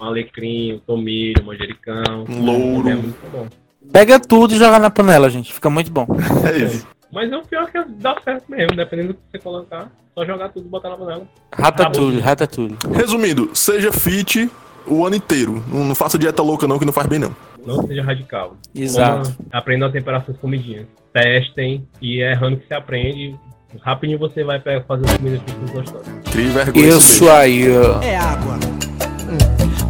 [0.00, 2.24] Um alecrim, um tomilho, um manjericão.
[2.28, 2.88] Um louro.
[2.88, 3.46] É muito bom.
[3.92, 5.52] Pega tudo e joga na panela, gente.
[5.52, 6.06] Fica muito bom.
[6.50, 6.86] É isso.
[7.12, 9.90] Mas é o pior que dá certo mesmo, dependendo do que você colocar.
[10.14, 11.26] Só jogar tudo e botar na panela.
[11.52, 12.76] Ratatouille, ratatouille.
[12.94, 14.48] Resumindo, seja fit
[14.86, 15.62] o ano inteiro.
[15.68, 17.34] Não, não faça dieta louca não, que não faz bem não.
[17.66, 18.56] Não seja radical.
[18.74, 19.36] Exato.
[19.52, 20.86] Aprendam a temperar suas comidinhas.
[21.12, 23.34] Testem e é errando que você aprende.
[23.82, 26.06] Rapidinho você vai pe- fazer as comidas que você gostosas.
[26.30, 26.88] Crie vergonha.
[26.88, 28.02] Isso aí, ó.
[28.02, 28.58] É água.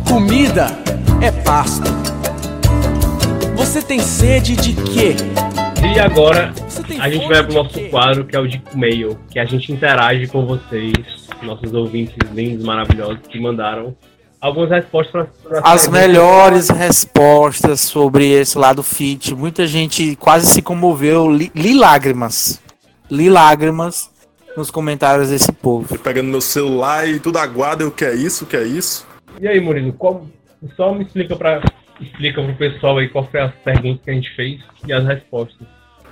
[0.08, 0.66] Comida
[1.22, 1.88] é pasto.
[3.56, 5.16] Você tem sede de quê?
[5.94, 6.52] E agora
[7.00, 7.88] a gente vai pro nosso quê?
[7.90, 10.92] quadro que é o de mail, que a gente interage com vocês,
[11.42, 13.96] nossos ouvintes lindos, maravilhosos, que mandaram
[14.40, 19.34] algumas respostas para As melhores respostas sobre esse lado fit.
[19.34, 21.30] Muita gente quase se comoveu.
[21.30, 22.60] Li, li lágrimas.
[23.10, 24.10] Li lágrimas
[24.56, 25.98] nos comentários desse povo.
[25.98, 29.06] Pegando meu celular e tudo aguarda, o que é isso, o que é isso.
[29.40, 30.26] E aí, Murilo, qual...
[30.76, 31.62] só me explica para
[32.00, 35.66] explica pro pessoal aí qual foi as perguntas que a gente fez e as respostas.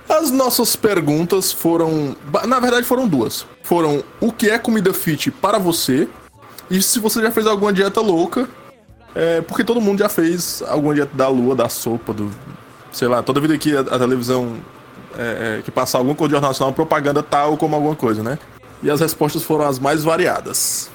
[0.07, 2.15] As nossas perguntas foram.
[2.47, 3.45] Na verdade, foram duas.
[3.61, 6.07] Foram o que é comida fit para você?
[6.69, 8.47] E se você já fez alguma dieta louca.
[9.15, 12.31] É, porque todo mundo já fez alguma dieta da lua, da sopa, do.
[12.91, 14.57] Sei lá, toda vida que a, a televisão.
[15.19, 18.39] É, é, que passa alguma coisa de jornal nacional, propaganda tal como alguma coisa, né?
[18.81, 20.89] E as respostas foram as mais variadas.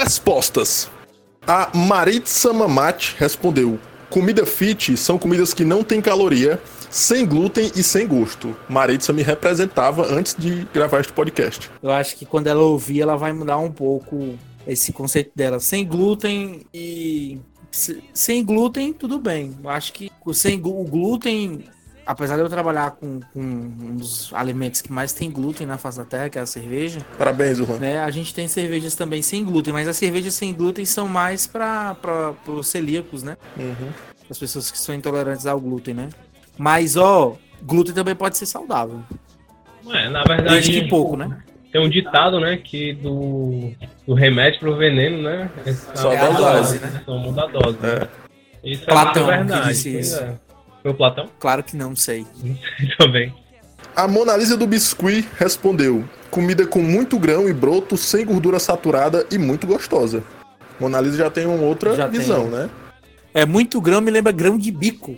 [0.00, 0.88] Respostas.
[1.46, 3.78] A Maritza Mamate respondeu:
[4.10, 6.60] Comida fit são comidas que não têm caloria,
[6.90, 8.56] sem glúten e sem gosto.
[8.68, 11.70] Maritza me representava antes de gravar este podcast.
[11.82, 14.36] Eu acho que quando ela ouvir, ela vai mudar um pouco
[14.66, 15.58] esse conceito dela.
[15.60, 17.38] Sem glúten e.
[17.70, 19.56] se- Sem glúten, tudo bem.
[19.62, 21.64] Eu acho que sem, o glúten,
[22.06, 25.98] apesar de eu trabalhar com, com um dos alimentos que mais tem glúten na face
[25.98, 27.78] da terra, que é a cerveja, Parabéns, Juan.
[27.78, 27.98] né?
[27.98, 31.96] A gente tem cervejas também sem glúten, mas as cervejas sem glúten são mais para
[32.46, 33.36] os celíacos, né?
[33.58, 33.88] Uhum.
[34.30, 36.08] As pessoas que são intolerantes ao glúten, né?
[36.56, 39.00] Mas, ó, glúten também pode ser saudável.
[39.92, 41.42] É, na Desde verdade, que pouco, né?
[41.70, 43.70] tem um ditado, né, que do,
[44.06, 45.50] do remédio pro veneno, né?
[45.66, 46.78] é Só É a da dose, dose.
[46.80, 47.02] né?
[47.04, 47.78] Só muda a dose.
[47.80, 48.08] né?
[48.64, 49.68] Isso Platão é que muito verdade.
[49.74, 50.20] disse pois isso.
[50.24, 50.34] é.
[50.86, 51.28] Foi o Platão?
[51.40, 52.24] Claro que não sei.
[52.96, 53.34] Também.
[53.96, 59.26] A Mona Lisa do Biscuit respondeu: Comida com muito grão e broto, sem gordura saturada
[59.32, 60.22] e muito gostosa.
[60.78, 62.50] Mona Lisa já tem uma outra Já visão, tem.
[62.52, 62.70] né?
[63.34, 65.16] É muito grão, me lembra grão de bico.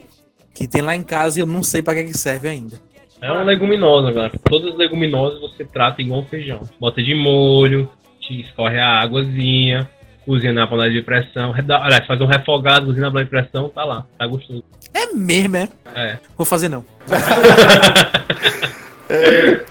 [0.55, 2.81] Que tem lá em casa e eu não sei pra que, que serve ainda.
[3.21, 4.33] É uma leguminosa, galera.
[4.45, 6.63] Todas as leguminosas você trata igual feijão.
[6.81, 7.91] Bota de molho,
[8.21, 9.89] te escorre a águazinha,
[10.25, 11.53] cozinha na panela de pressão.
[11.55, 14.07] Aliás, faz um refogado, cozinha na panela de pressão, tá lá.
[14.19, 14.65] Tá gostoso.
[14.95, 15.69] É mesmo, é?
[15.95, 16.19] É.
[16.37, 16.85] Vou fazer não.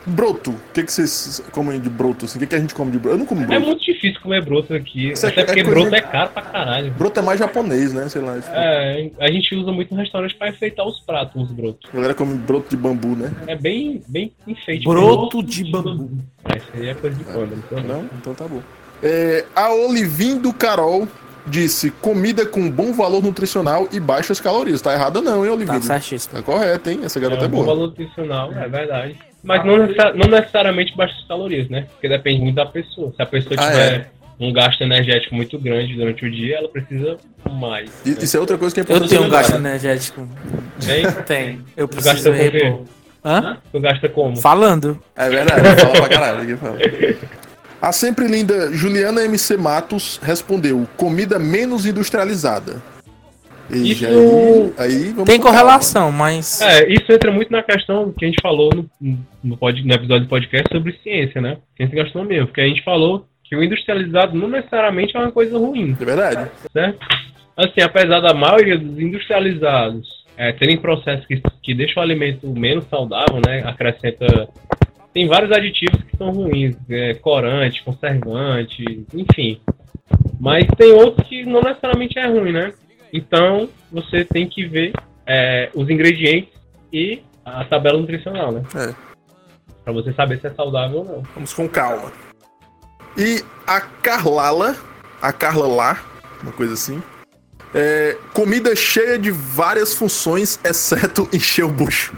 [0.05, 0.49] Broto.
[0.51, 2.25] O que, que vocês comem de broto?
[2.25, 2.37] Assim?
[2.37, 3.15] O que, que a gente come de broto?
[3.15, 3.65] Eu não como É broto.
[3.67, 5.11] muito difícil comer broto aqui.
[5.11, 6.91] Isso é- até porque é broto é caro pra caralho.
[6.93, 8.09] Broto é mais japonês, né?
[8.09, 8.35] Sei lá.
[8.35, 11.87] tipo, É, a gente usa muito no restaurante pra enfeitar os pratos, os brotos.
[11.91, 13.31] A galera come broto de bambu, né?
[13.45, 14.85] É bem, bem enfeite.
[14.85, 16.09] Broto de bambu.
[16.45, 17.83] Ah, Isso aí é coisa de sei não.
[17.83, 18.09] Não?
[18.19, 18.61] Então tá bom.
[19.03, 21.07] É, a Olivim do Carol
[21.47, 24.81] disse: comida com bom valor nutricional e baixas calorias.
[24.81, 25.71] Tá errada não, hein, Olivim?
[25.73, 26.33] Tá certíssimo.
[26.35, 26.99] Tá correto, hein?
[27.03, 27.67] Essa garota é, É um bom boa.
[27.67, 29.15] valor nutricional, é verdade.
[29.43, 31.87] Mas não, não necessariamente baixas calorias, né?
[31.93, 33.13] Porque depende muito da pessoa.
[33.15, 37.17] Se a pessoa Ah, tiver um gasto energético muito grande durante o dia, ela precisa
[37.51, 37.89] mais.
[38.05, 38.17] E- né?
[38.21, 39.09] Isso é outra coisa que é Eu importante.
[39.09, 40.27] tenho um gasto energético.
[40.85, 41.11] Tem?
[41.25, 41.61] Tem.
[41.77, 42.81] Eu preciso repor.
[43.23, 43.57] Hã?
[43.71, 44.35] Tu gasta como?
[44.37, 44.99] Falando.
[45.15, 46.39] É verdade, fala pra caralho.
[46.39, 46.77] ninguém fala.
[47.81, 52.81] A sempre linda Juliana MC Matos respondeu: comida menos industrializada.
[53.69, 55.59] E Isso- aí, aí vamos Tem com calma.
[55.59, 56.61] correlação, mas.
[56.61, 58.89] É, isso entra muito na questão que a gente falou no,
[59.43, 61.57] no, pod, no episódio do podcast sobre ciência, né?
[61.75, 62.45] Ciência e gastronomia.
[62.45, 65.95] Porque a gente falou que o industrializado não necessariamente é uma coisa ruim.
[65.99, 66.49] É verdade.
[66.71, 66.97] certo?
[67.57, 70.07] Assim, apesar da maioria dos industrializados
[70.37, 73.63] é, terem processos que, que deixam o alimento menos saudável, né?
[73.65, 74.47] Acrescenta.
[75.13, 79.61] Tem vários aditivos que são ruins, é, corante, conservante, enfim.
[80.39, 82.73] Mas tem outros que não necessariamente é ruim, né?
[83.11, 84.93] Então você tem que ver
[85.25, 86.53] é, os ingredientes
[86.91, 88.63] e a tabela nutricional, né?
[88.75, 88.93] É.
[89.83, 91.23] Pra você saber se é saudável ou não.
[91.33, 92.11] Vamos com calma.
[93.17, 94.75] E a Carlala,
[95.21, 96.05] a Carla lá,
[96.43, 97.01] uma coisa assim.
[97.73, 102.13] É, comida cheia de várias funções, exceto encher o bucho.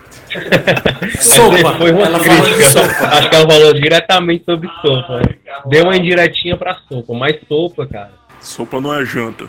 [1.20, 1.78] Sopa.
[1.78, 2.64] Foi uma Ela crítica.
[2.70, 3.08] sopa.
[3.08, 5.18] Acho que ela falou diretamente sobre sopa.
[5.20, 5.36] né?
[5.68, 7.14] Deu uma indiretinha pra sopa.
[7.14, 8.12] Mas sopa, cara.
[8.42, 9.46] Sopa não é janta.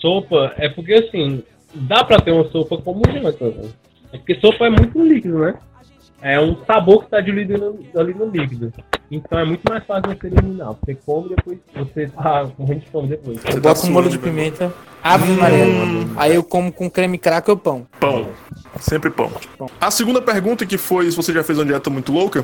[0.00, 1.42] Sopa é porque assim,
[1.74, 3.44] dá pra ter uma sopa como janta.
[3.46, 3.68] né?
[4.12, 5.54] É porque sopa é muito líquido, né?
[6.26, 8.72] É um sabor que tá diluído no- ali no líquido.
[9.10, 10.70] Então é muito mais fácil você eliminar.
[10.82, 13.44] Você come e depois você tá morrendo de fome depois.
[13.44, 14.72] Eu tá boto um molho de pimenta.
[15.02, 15.66] Ave Maria.
[16.16, 17.86] Aí eu como com creme crack ou pão.
[18.00, 18.26] Pão.
[18.80, 19.30] Sempre pão.
[19.78, 22.42] A segunda pergunta, que foi se você já fez uma dieta muito louca,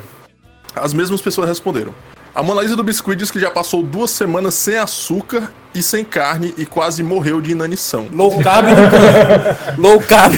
[0.75, 1.91] as mesmas pessoas responderam.
[2.33, 6.03] A Mona Lisa do Biscuit diz que já passou duas semanas sem açúcar e sem
[6.03, 8.07] carne e quase morreu de inanição.
[8.11, 9.75] Low carb do cão.
[9.77, 10.33] low carb.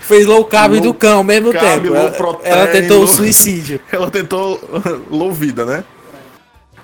[0.00, 1.88] Fez low carb Low do cão ao mesmo carb, tempo.
[1.94, 3.80] low Ela, protein, ela tentou low- o suicídio.
[3.90, 4.60] Ela tentou
[5.10, 5.82] low vida, né?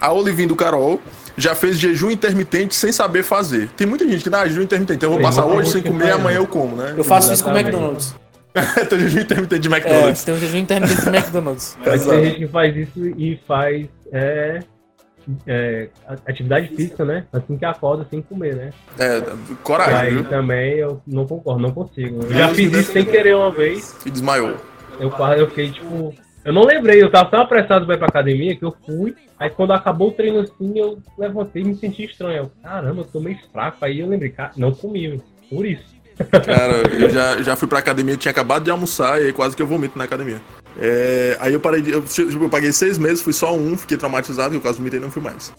[0.01, 1.01] A Olivinho do Carol
[1.37, 3.69] já fez jejum intermitente sem saber fazer.
[3.77, 4.97] Tem muita gente que dá jejum intermitente.
[4.97, 6.43] Então eu vou passar hoje sem comer, amanhã né?
[6.43, 6.93] eu como, né?
[6.97, 7.77] Eu faço isso com o Exatamente.
[7.77, 8.15] McDonald's.
[8.89, 10.23] Tem jejum intermitente de É, McDonald's.
[10.25, 11.77] tem um jejum intermitente do McDonald's.
[11.85, 14.61] Mas tem gente que faz isso e faz é,
[15.47, 15.89] é,
[16.27, 17.27] atividade física, né?
[17.33, 18.71] Assim que acorda sem comer, né?
[18.99, 19.19] É,
[19.51, 20.25] E coragem, aí viu?
[20.25, 22.23] também eu não concordo, não consigo.
[22.25, 23.97] Eu já fiz isso sem querer uma vez.
[24.07, 24.57] E desmaiou.
[25.01, 26.15] Eu quase eu fiquei tipo.
[26.45, 29.15] Eu não lembrei, eu tava tão apressado pra ir pra academia que eu fui.
[29.39, 32.37] Aí quando acabou o treino assim, eu levantei e me senti estranho.
[32.37, 33.79] Eu, Caramba, eu tô meio fraco.
[33.85, 35.95] Aí eu lembrei, cara, não comi, por isso.
[36.31, 39.63] Cara, eu já, já fui pra academia, tinha acabado de almoçar e aí quase que
[39.63, 40.41] eu vomito na academia.
[40.81, 41.93] É, aí eu parei de.
[41.93, 45.03] Eu, tipo, eu paguei seis meses, fui só um, fiquei traumatizado, eu quase vomitei e
[45.03, 45.53] não fui mais.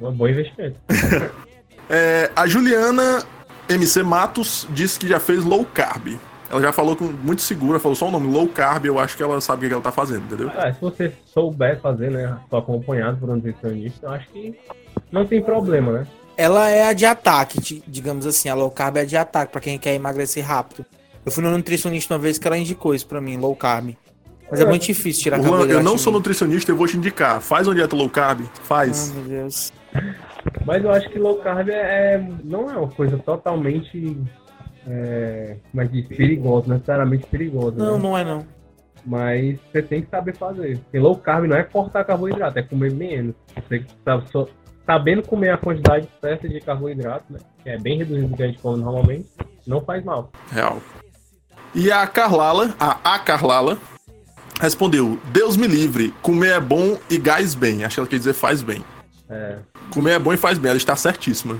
[0.00, 0.76] Um bom investimento.
[1.90, 3.22] É, a Juliana
[3.68, 6.16] MC Matos disse que já fez low carb.
[6.48, 9.22] Ela já falou com, muito segura, falou só o nome low carb, eu acho que
[9.22, 10.50] ela sabe o que ela tá fazendo, entendeu?
[10.56, 12.38] Ah, se você souber fazer, né?
[12.48, 14.54] Tô acompanhado por um nutricionista, eu acho que
[15.10, 16.06] não tem problema, né?
[16.36, 18.48] Ela é a de ataque, di- digamos assim.
[18.48, 20.86] A low carb é a de ataque, pra quem quer emagrecer rápido.
[21.26, 23.94] Eu fui no nutricionista uma vez que ela indicou isso pra mim, low carb.
[24.50, 25.80] Mas é muito difícil tirar Juan, carboidrato.
[25.80, 27.40] eu não sou nutricionista, eu vou te indicar.
[27.40, 29.12] Faz uma dieta low carb, Ah, faz.
[29.12, 29.72] meu Deus.
[30.66, 34.16] Mas eu acho que low carb é, é- não é uma coisa totalmente.
[34.86, 35.86] É, como é?
[35.86, 37.76] Perigosa, necessariamente perigosa.
[37.76, 38.02] Não, né?
[38.02, 38.44] não é não.
[39.04, 40.78] Mas você tem que saber fazer.
[40.78, 43.34] Porque low carb não é cortar carboidrato, é comer menos.
[43.68, 44.46] Você tá só,
[44.86, 47.38] sabendo comer a quantidade certa de carboidrato, né?
[47.62, 49.28] Que é bem reduzido do que a gente come normalmente,
[49.66, 50.30] não faz mal.
[50.50, 50.78] Real.
[51.74, 53.78] E a Carlala, a A Carlala,
[54.62, 57.84] respondeu: Deus me livre, comer é bom e gás bem.
[57.84, 58.82] Acho que ela quer dizer faz bem.
[59.28, 59.56] É,
[59.90, 61.58] Comer é bom e faz bem, ela está certíssima.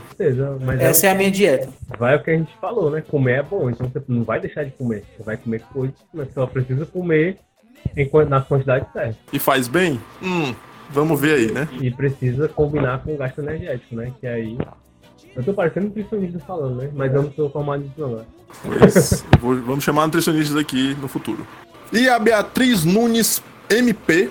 [0.65, 1.69] mas é Essa é a minha dieta.
[1.99, 3.01] vai o que a gente falou, né?
[3.03, 5.05] Comer é bom, então você não vai deixar de comer.
[5.17, 7.39] Você vai comer coisas, mas você só precisa comer
[7.97, 9.17] em, na quantidade certa.
[9.33, 9.99] E faz bem?
[10.23, 10.55] Hum,
[10.91, 11.67] vamos ver aí, né?
[11.81, 14.13] E precisa combinar com o gasto energético, né?
[14.21, 14.59] Que aí.
[15.35, 16.91] Eu tô parecendo nutricionista falando, né?
[16.95, 18.17] Mas eu não sou formado nisso, não.
[18.17, 18.25] né?
[18.63, 21.47] Pois, vou- vamos chamar nutricionistas aqui no futuro.
[21.93, 24.31] E a Beatriz Nunes MP,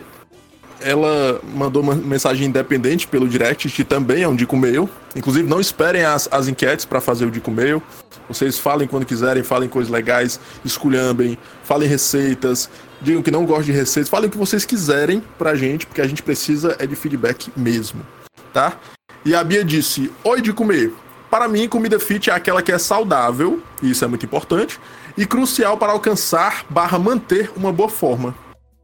[0.80, 4.90] ela mandou uma mensagem independente pelo direct, que também é um Dico Mail.
[5.16, 7.82] Inclusive, não esperem as, as enquetes para fazer o Dico Mail.
[8.28, 12.68] Vocês falem quando quiserem, falem coisas legais, esculhambem, falem receitas,
[13.00, 16.08] digam que não gostam de receitas, falem o que vocês quiserem pra gente, porque a
[16.08, 18.02] gente precisa é de feedback mesmo,
[18.52, 18.74] tá?
[19.24, 20.92] E a Bia disse: Oi, de comer.
[21.30, 24.80] Para mim, comida fit é aquela que é saudável, e isso é muito importante,
[25.18, 28.36] e crucial para alcançar barra manter uma boa forma.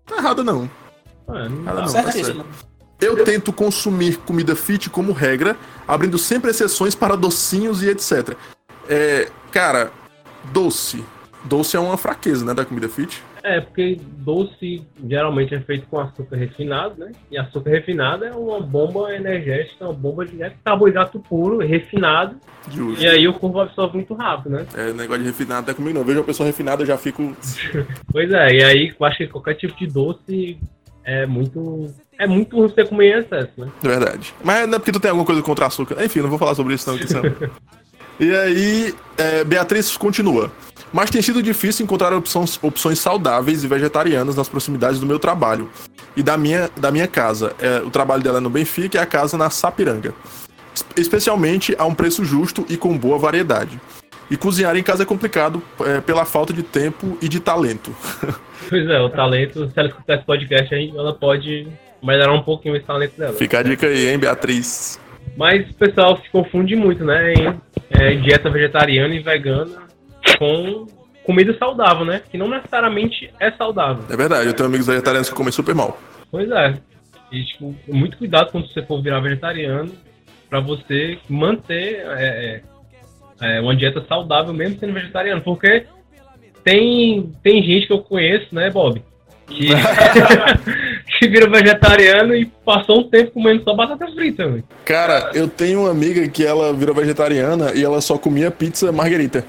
[0.05, 0.69] Tá errado não.
[1.27, 1.73] Ah, não dá.
[1.73, 2.43] não, tá Certíssimo.
[2.43, 2.67] certo.
[2.99, 5.55] Eu tento consumir comida fit como regra,
[5.87, 8.35] abrindo sempre exceções para docinhos e etc.
[8.89, 9.91] É, cara,
[10.51, 11.03] doce.
[11.43, 13.23] Doce é uma fraqueza, né, da comida fit.
[13.47, 17.11] É, porque doce geralmente é feito com açúcar refinado, né?
[17.31, 22.35] E açúcar refinado é uma bomba energética, uma bomba de é carboidrato puro, refinado,
[22.69, 23.01] Justo.
[23.01, 24.65] e aí o corpo absorve muito rápido, né?
[24.75, 26.05] É, negócio de refinado até comigo não.
[26.05, 27.35] Vejo uma pessoa refinada, eu já fico.
[28.11, 30.59] Pois é, e aí eu acho que qualquer tipo de doce
[31.03, 31.93] é muito.
[32.19, 33.69] É muito ruim você comer em excesso, né?
[33.83, 34.33] É verdade.
[34.43, 36.03] Mas não é porque tu tem alguma coisa contra açúcar.
[36.03, 37.23] Enfim, não vou falar sobre isso não, que senão-
[38.19, 40.51] E aí, é, Beatriz continua.
[40.93, 45.69] Mas tem sido difícil encontrar opções, opções saudáveis e vegetarianas nas proximidades do meu trabalho
[46.15, 47.53] e da minha, da minha casa.
[47.59, 50.13] É, o trabalho dela é no Benfica e a casa na Sapiranga.
[50.73, 53.79] Es- Especialmente a um preço justo e com boa variedade.
[54.29, 57.91] E cozinhar em casa é complicado é, pela falta de tempo e de talento.
[58.69, 61.65] Pois é, o talento, se ela escutar esse podcast aí, ela pode
[62.03, 63.31] melhorar um pouquinho esse talento dela.
[63.31, 64.99] Fica a dica aí, hein, Beatriz?
[65.37, 67.33] Mas o pessoal se confunde muito, né?
[67.33, 67.55] Em
[67.89, 69.86] é, dieta vegetariana e vegana
[70.37, 70.87] com
[71.23, 72.21] comida saudável, né?
[72.31, 74.03] Que não necessariamente é saudável.
[74.09, 75.99] É verdade, eu tenho amigos vegetarianos que comem super mal.
[76.31, 76.75] Pois é.
[77.31, 79.91] E, tipo, muito cuidado quando você for virar vegetariano
[80.49, 82.61] pra você manter é,
[83.41, 85.41] é, é, uma dieta saudável mesmo sendo vegetariano.
[85.41, 85.85] Porque
[86.63, 89.01] tem, tem gente que eu conheço, né, Bob?
[89.47, 89.69] Que,
[91.19, 94.63] que vira vegetariano e passou um tempo comendo só batata frita, velho.
[94.85, 99.43] Cara, eu tenho uma amiga que ela virou vegetariana e ela só comia pizza margarita.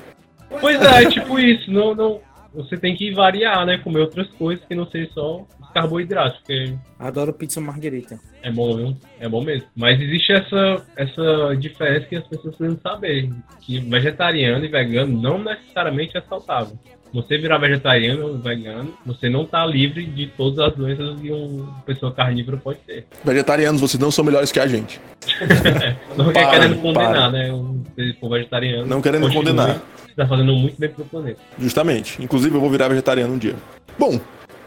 [0.61, 1.71] Pois é, tipo isso.
[1.71, 2.21] Não, não,
[2.55, 3.79] você tem que variar, né?
[3.79, 8.19] Comer outras coisas que não seja só os carboidratos, porque Adoro pizza margarita.
[8.43, 8.97] é bom, viu?
[9.21, 9.69] É bom mesmo.
[9.77, 13.31] Mas existe essa, essa diferença que as pessoas precisam saber.
[13.61, 16.79] Que vegetariano e vegano não necessariamente é saudável.
[17.13, 21.81] Você virar vegetariano ou vegano, você não tá livre de todas as doenças que uma
[21.87, 23.07] pessoa carnívora pode ter.
[23.25, 25.01] Vegetarianos, vocês não são melhores que a gente.
[26.17, 27.31] Não Para, quer querendo condenar, para.
[27.31, 27.51] né?
[27.95, 28.87] Se for vegetariano.
[28.87, 29.81] Não querendo continue, condenar.
[30.07, 31.39] Você tá fazendo muito bem pro planeta.
[31.59, 32.23] Justamente.
[32.23, 33.55] Inclusive, eu vou virar vegetariano um dia.
[33.99, 34.19] Bom,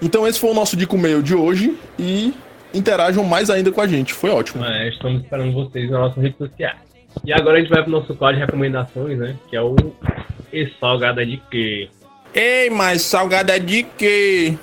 [0.01, 2.33] então esse foi o nosso Dico Meio de hoje e
[2.73, 4.13] interajam mais ainda com a gente.
[4.13, 4.61] Foi ótimo.
[4.63, 6.77] Mas estamos esperando vocês nas nossas redes sociais.
[7.25, 9.35] E agora a gente vai pro nosso quadro de recomendações, né?
[9.49, 9.75] Que é o
[10.53, 11.89] E Salgada de Quê?
[12.33, 14.57] Ei, mas salgada de quê?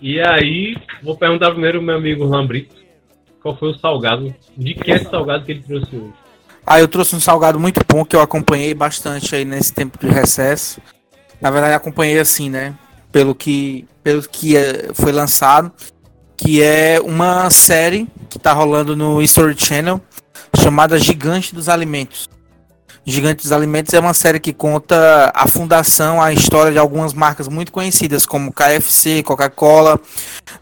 [0.00, 2.74] E aí, vou perguntar primeiro ao meu amigo Lambrito.
[3.40, 4.34] Qual foi o salgado?
[4.56, 6.12] De que é esse salgado que ele trouxe hoje?
[6.66, 10.08] Ah, eu trouxe um salgado muito bom que eu acompanhei bastante aí nesse tempo de
[10.08, 10.80] recesso.
[11.40, 12.74] Na verdade, acompanhei assim, né?
[13.12, 15.70] Pelo que, pelo que eh, foi lançado,
[16.36, 20.00] que é uma série que tá rolando no History Channel
[20.58, 22.28] chamada Gigante dos Alimentos.
[23.06, 27.48] Gigante dos Alimentos é uma série que conta a fundação, a história de algumas marcas
[27.48, 30.00] muito conhecidas, como KFC, Coca-Cola,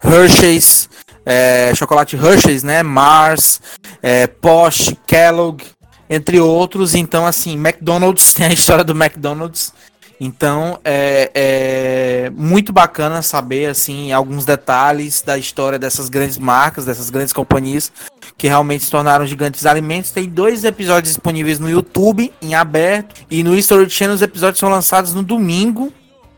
[0.03, 0.89] Hershey's,
[1.25, 2.83] eh, chocolate Hershey's, né?
[2.83, 3.61] Mars,
[4.01, 5.63] eh, Porsche, Kellogg,
[6.09, 6.95] entre outros.
[6.95, 9.73] Então, assim, McDonald's tem a história do McDonald's.
[10.19, 17.09] Então, é, é muito bacana saber, assim, alguns detalhes da história dessas grandes marcas, dessas
[17.09, 17.91] grandes companhias
[18.37, 20.11] que realmente se tornaram gigantes alimentos.
[20.11, 24.69] Tem dois episódios disponíveis no YouTube, em aberto, e no History Channel os episódios são
[24.69, 25.91] lançados no domingo,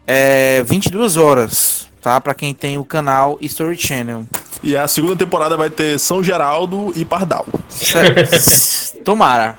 [0.05, 2.19] é, 22 horas, tá?
[2.21, 4.25] Para quem tem o canal History Channel.
[4.63, 7.45] E a segunda temporada vai ter São Geraldo e Pardal.
[7.69, 9.03] Certo.
[9.03, 9.57] Tomara.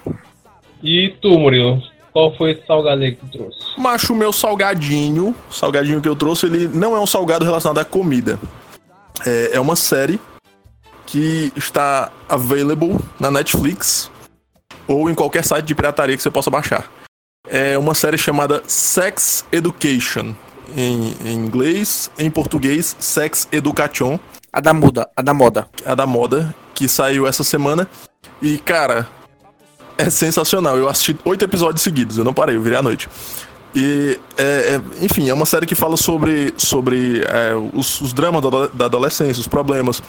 [0.82, 1.82] E tu, Murilo?
[2.12, 3.58] Qual foi esse salgado aí que tu trouxe?
[3.76, 7.84] Macho, meu salgadinho, o salgadinho que eu trouxe, ele não é um salgado relacionado à
[7.84, 8.38] comida.
[9.26, 10.18] É, é uma série
[11.06, 14.10] que está available na Netflix
[14.86, 16.90] ou em qualquer site de pirataria que você possa baixar.
[17.48, 20.34] É uma série chamada Sex Education.
[20.76, 24.18] Em, em inglês, em português, Sex Education.
[24.52, 25.68] A da muda, a da moda.
[25.84, 27.88] a da moda, que saiu essa semana.
[28.42, 29.08] E, cara,
[29.96, 30.76] é sensacional.
[30.76, 33.08] Eu assisti oito episódios seguidos, eu não parei, eu virei à noite.
[33.74, 34.42] E, é,
[34.74, 38.84] é, enfim, é uma série que fala sobre, sobre é, os, os dramas da, da
[38.86, 40.02] adolescência, os problemas,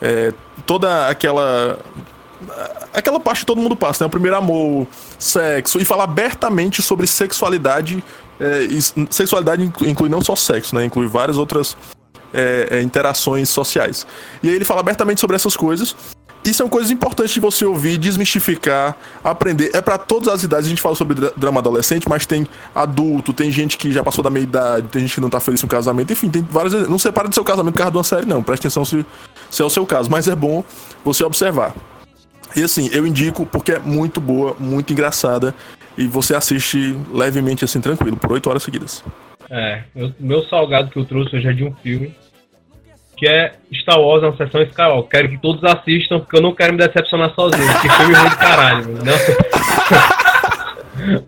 [0.00, 0.32] é,
[0.66, 1.78] toda aquela.
[2.92, 4.06] Aquela parte que todo mundo passa, né?
[4.06, 4.86] O primeiro amor,
[5.18, 8.04] sexo, e fala abertamente sobre sexualidade.
[8.38, 8.68] é,
[9.10, 10.84] sexualidade inclui não só sexo, né?
[10.84, 11.76] Inclui várias outras
[12.34, 14.06] é, é, interações sociais.
[14.42, 15.96] E aí ele fala abertamente sobre essas coisas.
[16.44, 19.70] E são coisas importantes de você ouvir, desmistificar, aprender.
[19.72, 23.32] É pra todas as idades, a gente fala sobre dra- drama adolescente, mas tem adulto,
[23.32, 25.66] tem gente que já passou da meia idade, tem gente que não tá feliz com
[25.66, 26.86] o casamento, enfim, tem várias.
[26.88, 28.42] Não separa do seu casamento por causa de uma série, não.
[28.42, 29.06] Preste atenção se,
[29.50, 30.62] se é o seu caso, mas é bom
[31.02, 31.74] você observar.
[32.54, 35.54] E assim, eu indico porque é muito boa, muito engraçada.
[35.96, 39.02] E você assiste levemente assim, tranquilo, por oito horas seguidas.
[39.48, 42.14] É, o meu salgado que eu trouxe hoje é de um filme.
[43.16, 45.08] Que é Star Wars na sessão Skywalker.
[45.10, 47.66] Quero que todos assistam, porque eu não quero me decepcionar sozinho.
[47.80, 48.88] Que filme ruim de caralho.
[48.88, 49.14] Não-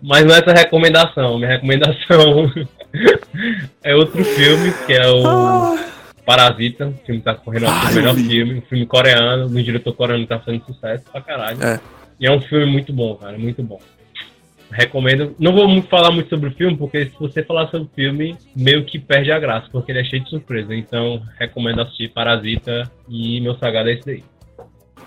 [0.01, 1.37] Mas não é essa recomendação.
[1.37, 2.51] Minha recomendação
[3.83, 5.77] é outro filme, que é o
[6.25, 6.87] Parasita.
[6.87, 8.55] O filme que tá correndo o melhor filme.
[8.55, 11.61] Um filme coreano, do diretor coreano que tá fazendo sucesso pra caralho.
[11.63, 11.79] É.
[12.19, 13.79] E é um filme muito bom, cara, muito bom.
[14.71, 15.35] Recomendo.
[15.39, 18.85] Não vou falar muito sobre o filme, porque se você falar sobre o filme, meio
[18.85, 20.75] que perde a graça, porque ele é cheio de surpresa.
[20.75, 24.23] Então, recomendo assistir Parasita e meu salgado é esse daí.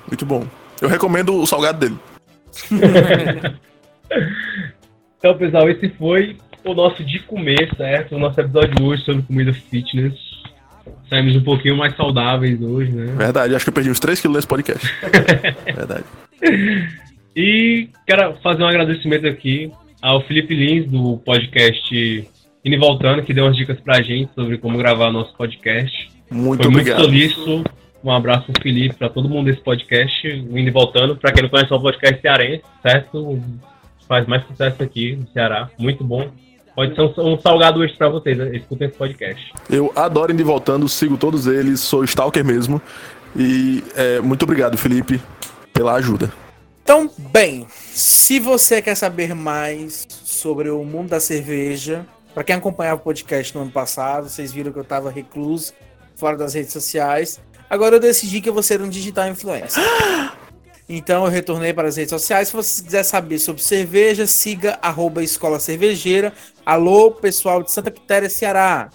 [0.09, 0.47] Muito bom.
[0.81, 1.99] Eu recomendo o salgado dele.
[5.21, 8.17] Então, pessoal, esse foi o nosso de comer, certo?
[8.17, 10.15] O nosso episódio de hoje sobre comida fitness.
[11.11, 13.13] Saímos um pouquinho mais saudáveis hoje, né?
[13.17, 14.87] Verdade, acho que eu perdi uns 3 quilos nesse podcast.
[15.65, 16.05] Verdade.
[17.35, 19.73] E quero fazer um agradecimento aqui
[20.03, 22.29] ao Felipe Lins, do podcast
[22.65, 26.11] Indo e Voltando, que deu umas dicas pra gente sobre como gravar nosso podcast.
[26.31, 26.99] Muito Foi obrigado.
[27.09, 27.65] muito solícito.
[28.03, 31.17] Um abraço pro Felipe, pra todo mundo desse podcast, o Indo e Voltando.
[31.17, 33.39] Pra quem não conhece, é um podcast cearense, certo?
[34.09, 35.69] Faz mais sucesso aqui no Ceará.
[35.79, 36.31] Muito bom.
[36.75, 38.57] Pode ser um, salgado hoje pra vocês, né?
[38.57, 39.53] escutem esse podcast.
[39.69, 42.81] Eu adoro indo e voltando, sigo todos eles, sou stalker mesmo.
[43.37, 45.21] E é, muito obrigado, Felipe,
[45.75, 46.33] pela ajuda.
[46.83, 53.01] Então, bem, se você quer saber mais sobre o mundo da cerveja, para quem acompanhava
[53.01, 55.73] o podcast no ano passado, vocês viram que eu estava recluso,
[56.17, 57.41] fora das redes sociais.
[57.69, 59.83] Agora eu decidi que eu vou ser um digital influencer.
[60.93, 62.49] Então eu retornei para as redes sociais.
[62.49, 66.33] Se você quiser saber sobre cerveja, siga arroba Escola Cervejeira.
[66.67, 68.91] Alô, pessoal de Santa Quitéria, Ceará.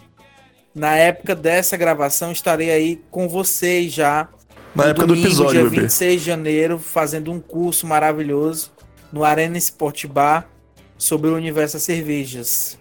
[0.76, 4.28] Na época dessa gravação, estarei aí com vocês já.
[4.76, 5.82] Na no época do domingo, episódio, dia bebê.
[5.84, 8.72] 26 de janeiro, fazendo um curso maravilhoso
[9.12, 10.50] no Arena Sport Bar
[10.98, 12.78] sobre o universo das cervejas,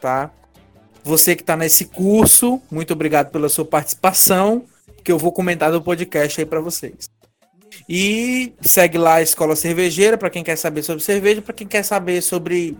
[0.00, 0.30] tá?
[1.02, 4.66] Você que está nesse curso, muito obrigado pela sua participação,
[5.02, 7.08] que eu vou comentar do podcast aí para vocês.
[7.88, 11.82] E segue lá a Escola Cervejeira para quem quer saber sobre cerveja, para quem quer
[11.82, 12.76] saber sobre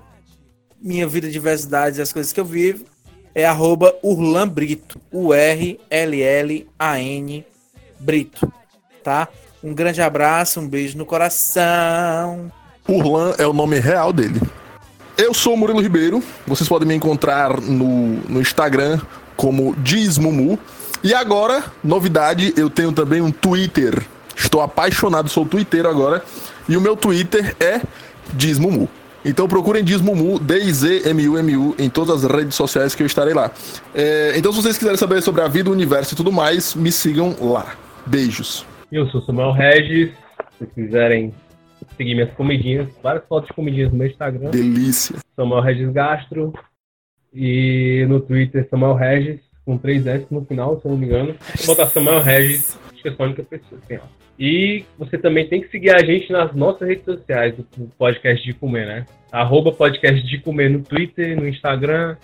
[0.78, 2.84] minha vida, diversidades e as coisas que eu vivo.
[3.34, 5.80] É arroba Urlan Brito, U-R-L-L-A-N
[8.00, 8.50] Brito,
[9.04, 9.28] tá?
[9.62, 12.50] Um grande abraço, um beijo no coração.
[12.88, 14.40] Urlan é o nome real dele.
[15.18, 16.22] Eu sou o Murilo Ribeiro.
[16.46, 18.98] Vocês podem me encontrar no, no Instagram
[19.36, 20.58] como Dizmumu.
[21.04, 24.02] E agora, novidade, eu tenho também um Twitter.
[24.34, 26.24] Estou apaixonado, sou Twitter agora.
[26.66, 27.82] E o meu Twitter é
[28.32, 28.88] Dizmumu.
[29.22, 33.50] Então procurem Dizmumu, D-I-Z-M-U-M-U, em todas as redes sociais que eu estarei lá.
[33.94, 36.90] É, então, se vocês quiserem saber sobre a vida, o universo e tudo mais, me
[36.90, 37.74] sigam lá.
[38.06, 38.66] Beijos.
[38.90, 40.10] Eu sou Samuel Regis.
[40.10, 41.34] Se vocês quiserem
[41.96, 45.16] seguir minhas comidinhas, várias fotos de comidinhas no meu Instagram, Delícia.
[45.36, 46.52] Samuel Regis Gastro.
[47.32, 51.34] E no Twitter, Samuel Regis, com 3S no final, se eu não me engano.
[51.58, 54.08] Vou botar Samuel Regis, acho que é só a única pessoa que tem lá.
[54.38, 57.64] E você também tem que seguir a gente nas nossas redes sociais, do
[57.98, 59.06] podcast de comer, né?
[59.30, 62.16] Arroba podcast de comer no Twitter, no Instagram,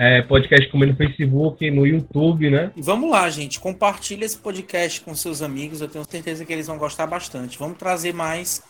[0.00, 2.70] é, podcast comer no Facebook, no YouTube, né?
[2.74, 3.60] E vamos lá, gente.
[3.60, 5.82] Compartilha esse podcast com seus amigos.
[5.82, 7.58] Eu tenho certeza que eles vão gostar bastante.
[7.58, 8.62] Vamos trazer mais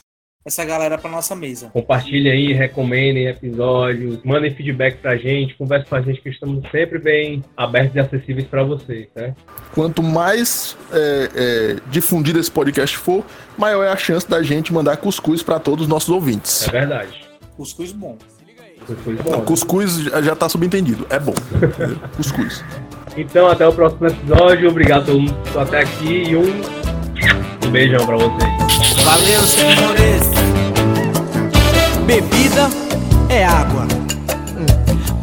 [0.45, 1.69] essa galera para nossa mesa.
[1.69, 6.99] Compartilhem aí, recomendem episódios, mandem feedback pra gente, converse com a gente que estamos sempre
[6.99, 9.33] bem abertos e acessíveis para vocês, né?
[9.73, 13.25] Quanto mais é, é, difundido esse podcast for,
[13.57, 16.67] maior é a chance da gente mandar cuscuz para todos os nossos ouvintes.
[16.67, 17.23] É verdade.
[17.57, 18.19] Cuscuz bom.
[19.05, 19.45] Foi bom, Não, né?
[19.45, 21.07] cuscuz já tá subentendido.
[21.11, 21.35] É bom.
[22.17, 22.65] cuscuz.
[23.17, 24.69] Então, até o próximo episódio.
[24.69, 26.61] Obrigado a todo mundo que até aqui e um,
[27.67, 29.05] um beijão pra vocês.
[29.05, 30.23] Valeu, senhores.
[32.07, 32.69] Bebida
[33.29, 33.87] é água.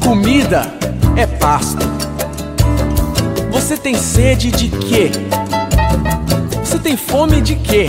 [0.04, 0.62] Comida
[1.16, 1.86] é pasto.
[3.52, 5.12] Você tem sede de quê?
[6.64, 7.88] Você tem fome de quê?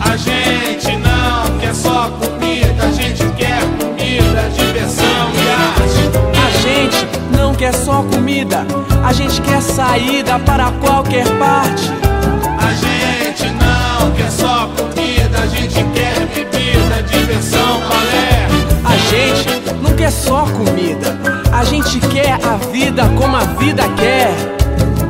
[0.00, 2.37] A gente não quer só comida,
[7.98, 8.64] só comida,
[9.04, 11.90] a gente quer saída para qualquer parte.
[12.56, 18.46] A gente não quer só comida, a gente quer bebida, diversão, balé.
[18.84, 21.18] A gente não quer só comida,
[21.52, 24.30] a gente quer a vida como a vida quer.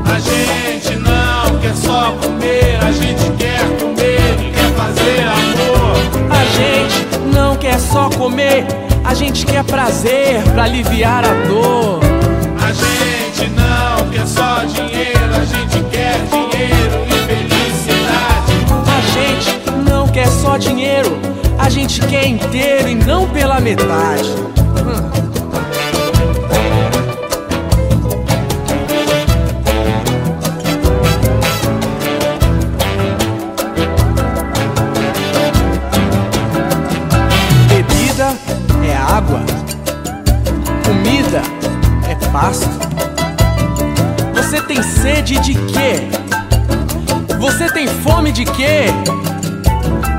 [0.06, 6.30] A gente não quer só comer, a gente quer comer e quer fazer amor.
[6.30, 8.66] A gente não quer só comer,
[9.04, 12.18] a gente quer prazer pra aliviar a dor.
[14.10, 18.52] Quer só dinheiro, a gente quer dinheiro e felicidade.
[18.86, 21.18] A gente não quer só dinheiro,
[21.58, 24.28] a gente quer inteiro e não pela metade.
[37.68, 38.34] Bebida
[38.84, 39.40] é água,
[40.84, 41.42] comida
[42.08, 42.88] é pasto.
[44.48, 46.08] Você tem sede de quê?
[47.38, 48.86] Você tem fome de quê?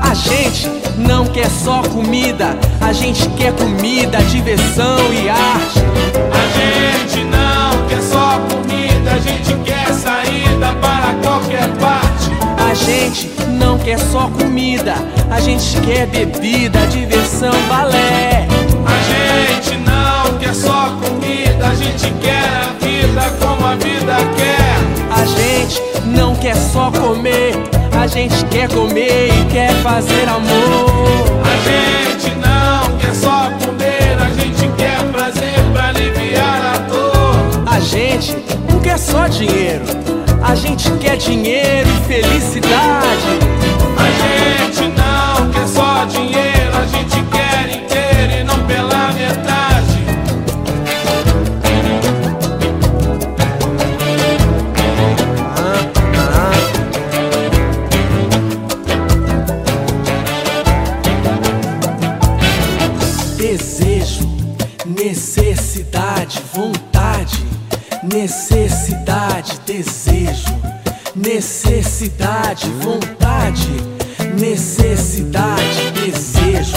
[0.00, 5.80] A gente não quer só comida, a gente quer comida, diversão e arte.
[6.30, 12.30] A gente não quer só comida, a gente quer saída para qualquer parte.
[12.70, 14.94] A gente não quer só comida,
[15.28, 18.46] a gente quer bebida, diversão, balé.
[18.86, 24.80] A gente não quer só comida, a gente quer a vida como vida quer.
[25.10, 27.54] A gente não quer só comer,
[27.98, 30.90] a gente quer comer e quer fazer amor.
[31.44, 37.64] A gente não quer só comer, a gente quer prazer pra aliviar a dor.
[37.66, 38.36] A gente
[38.70, 39.84] não quer só dinheiro,
[40.42, 43.50] a gente quer dinheiro e felicidade.
[72.60, 73.68] Necessidade, vontade,
[74.38, 76.76] necessidade, desejo,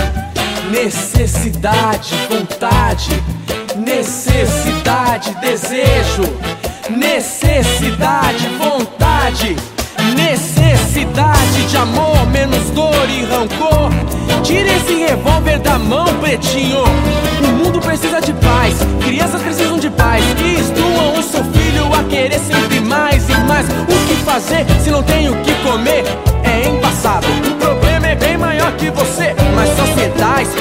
[0.71, 3.23] necessidade, vontade,
[3.75, 6.23] necessidade, desejo,
[6.89, 9.55] necessidade, vontade,
[10.15, 13.89] Necessidade de amor, menos dor e rancor.
[14.43, 16.83] Tire esse revólver da mão, pretinho.
[17.41, 20.23] O mundo precisa de paz, crianças precisam de paz.
[20.35, 23.65] Que instruam o seu filho a querer sempre mais e mais.
[23.67, 25.52] O que fazer se não tem o que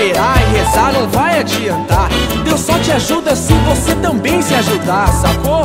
[0.03, 2.09] esperar e rezar não vai adiantar.
[2.45, 5.65] Deus só te ajuda se você também se ajudar, sacou?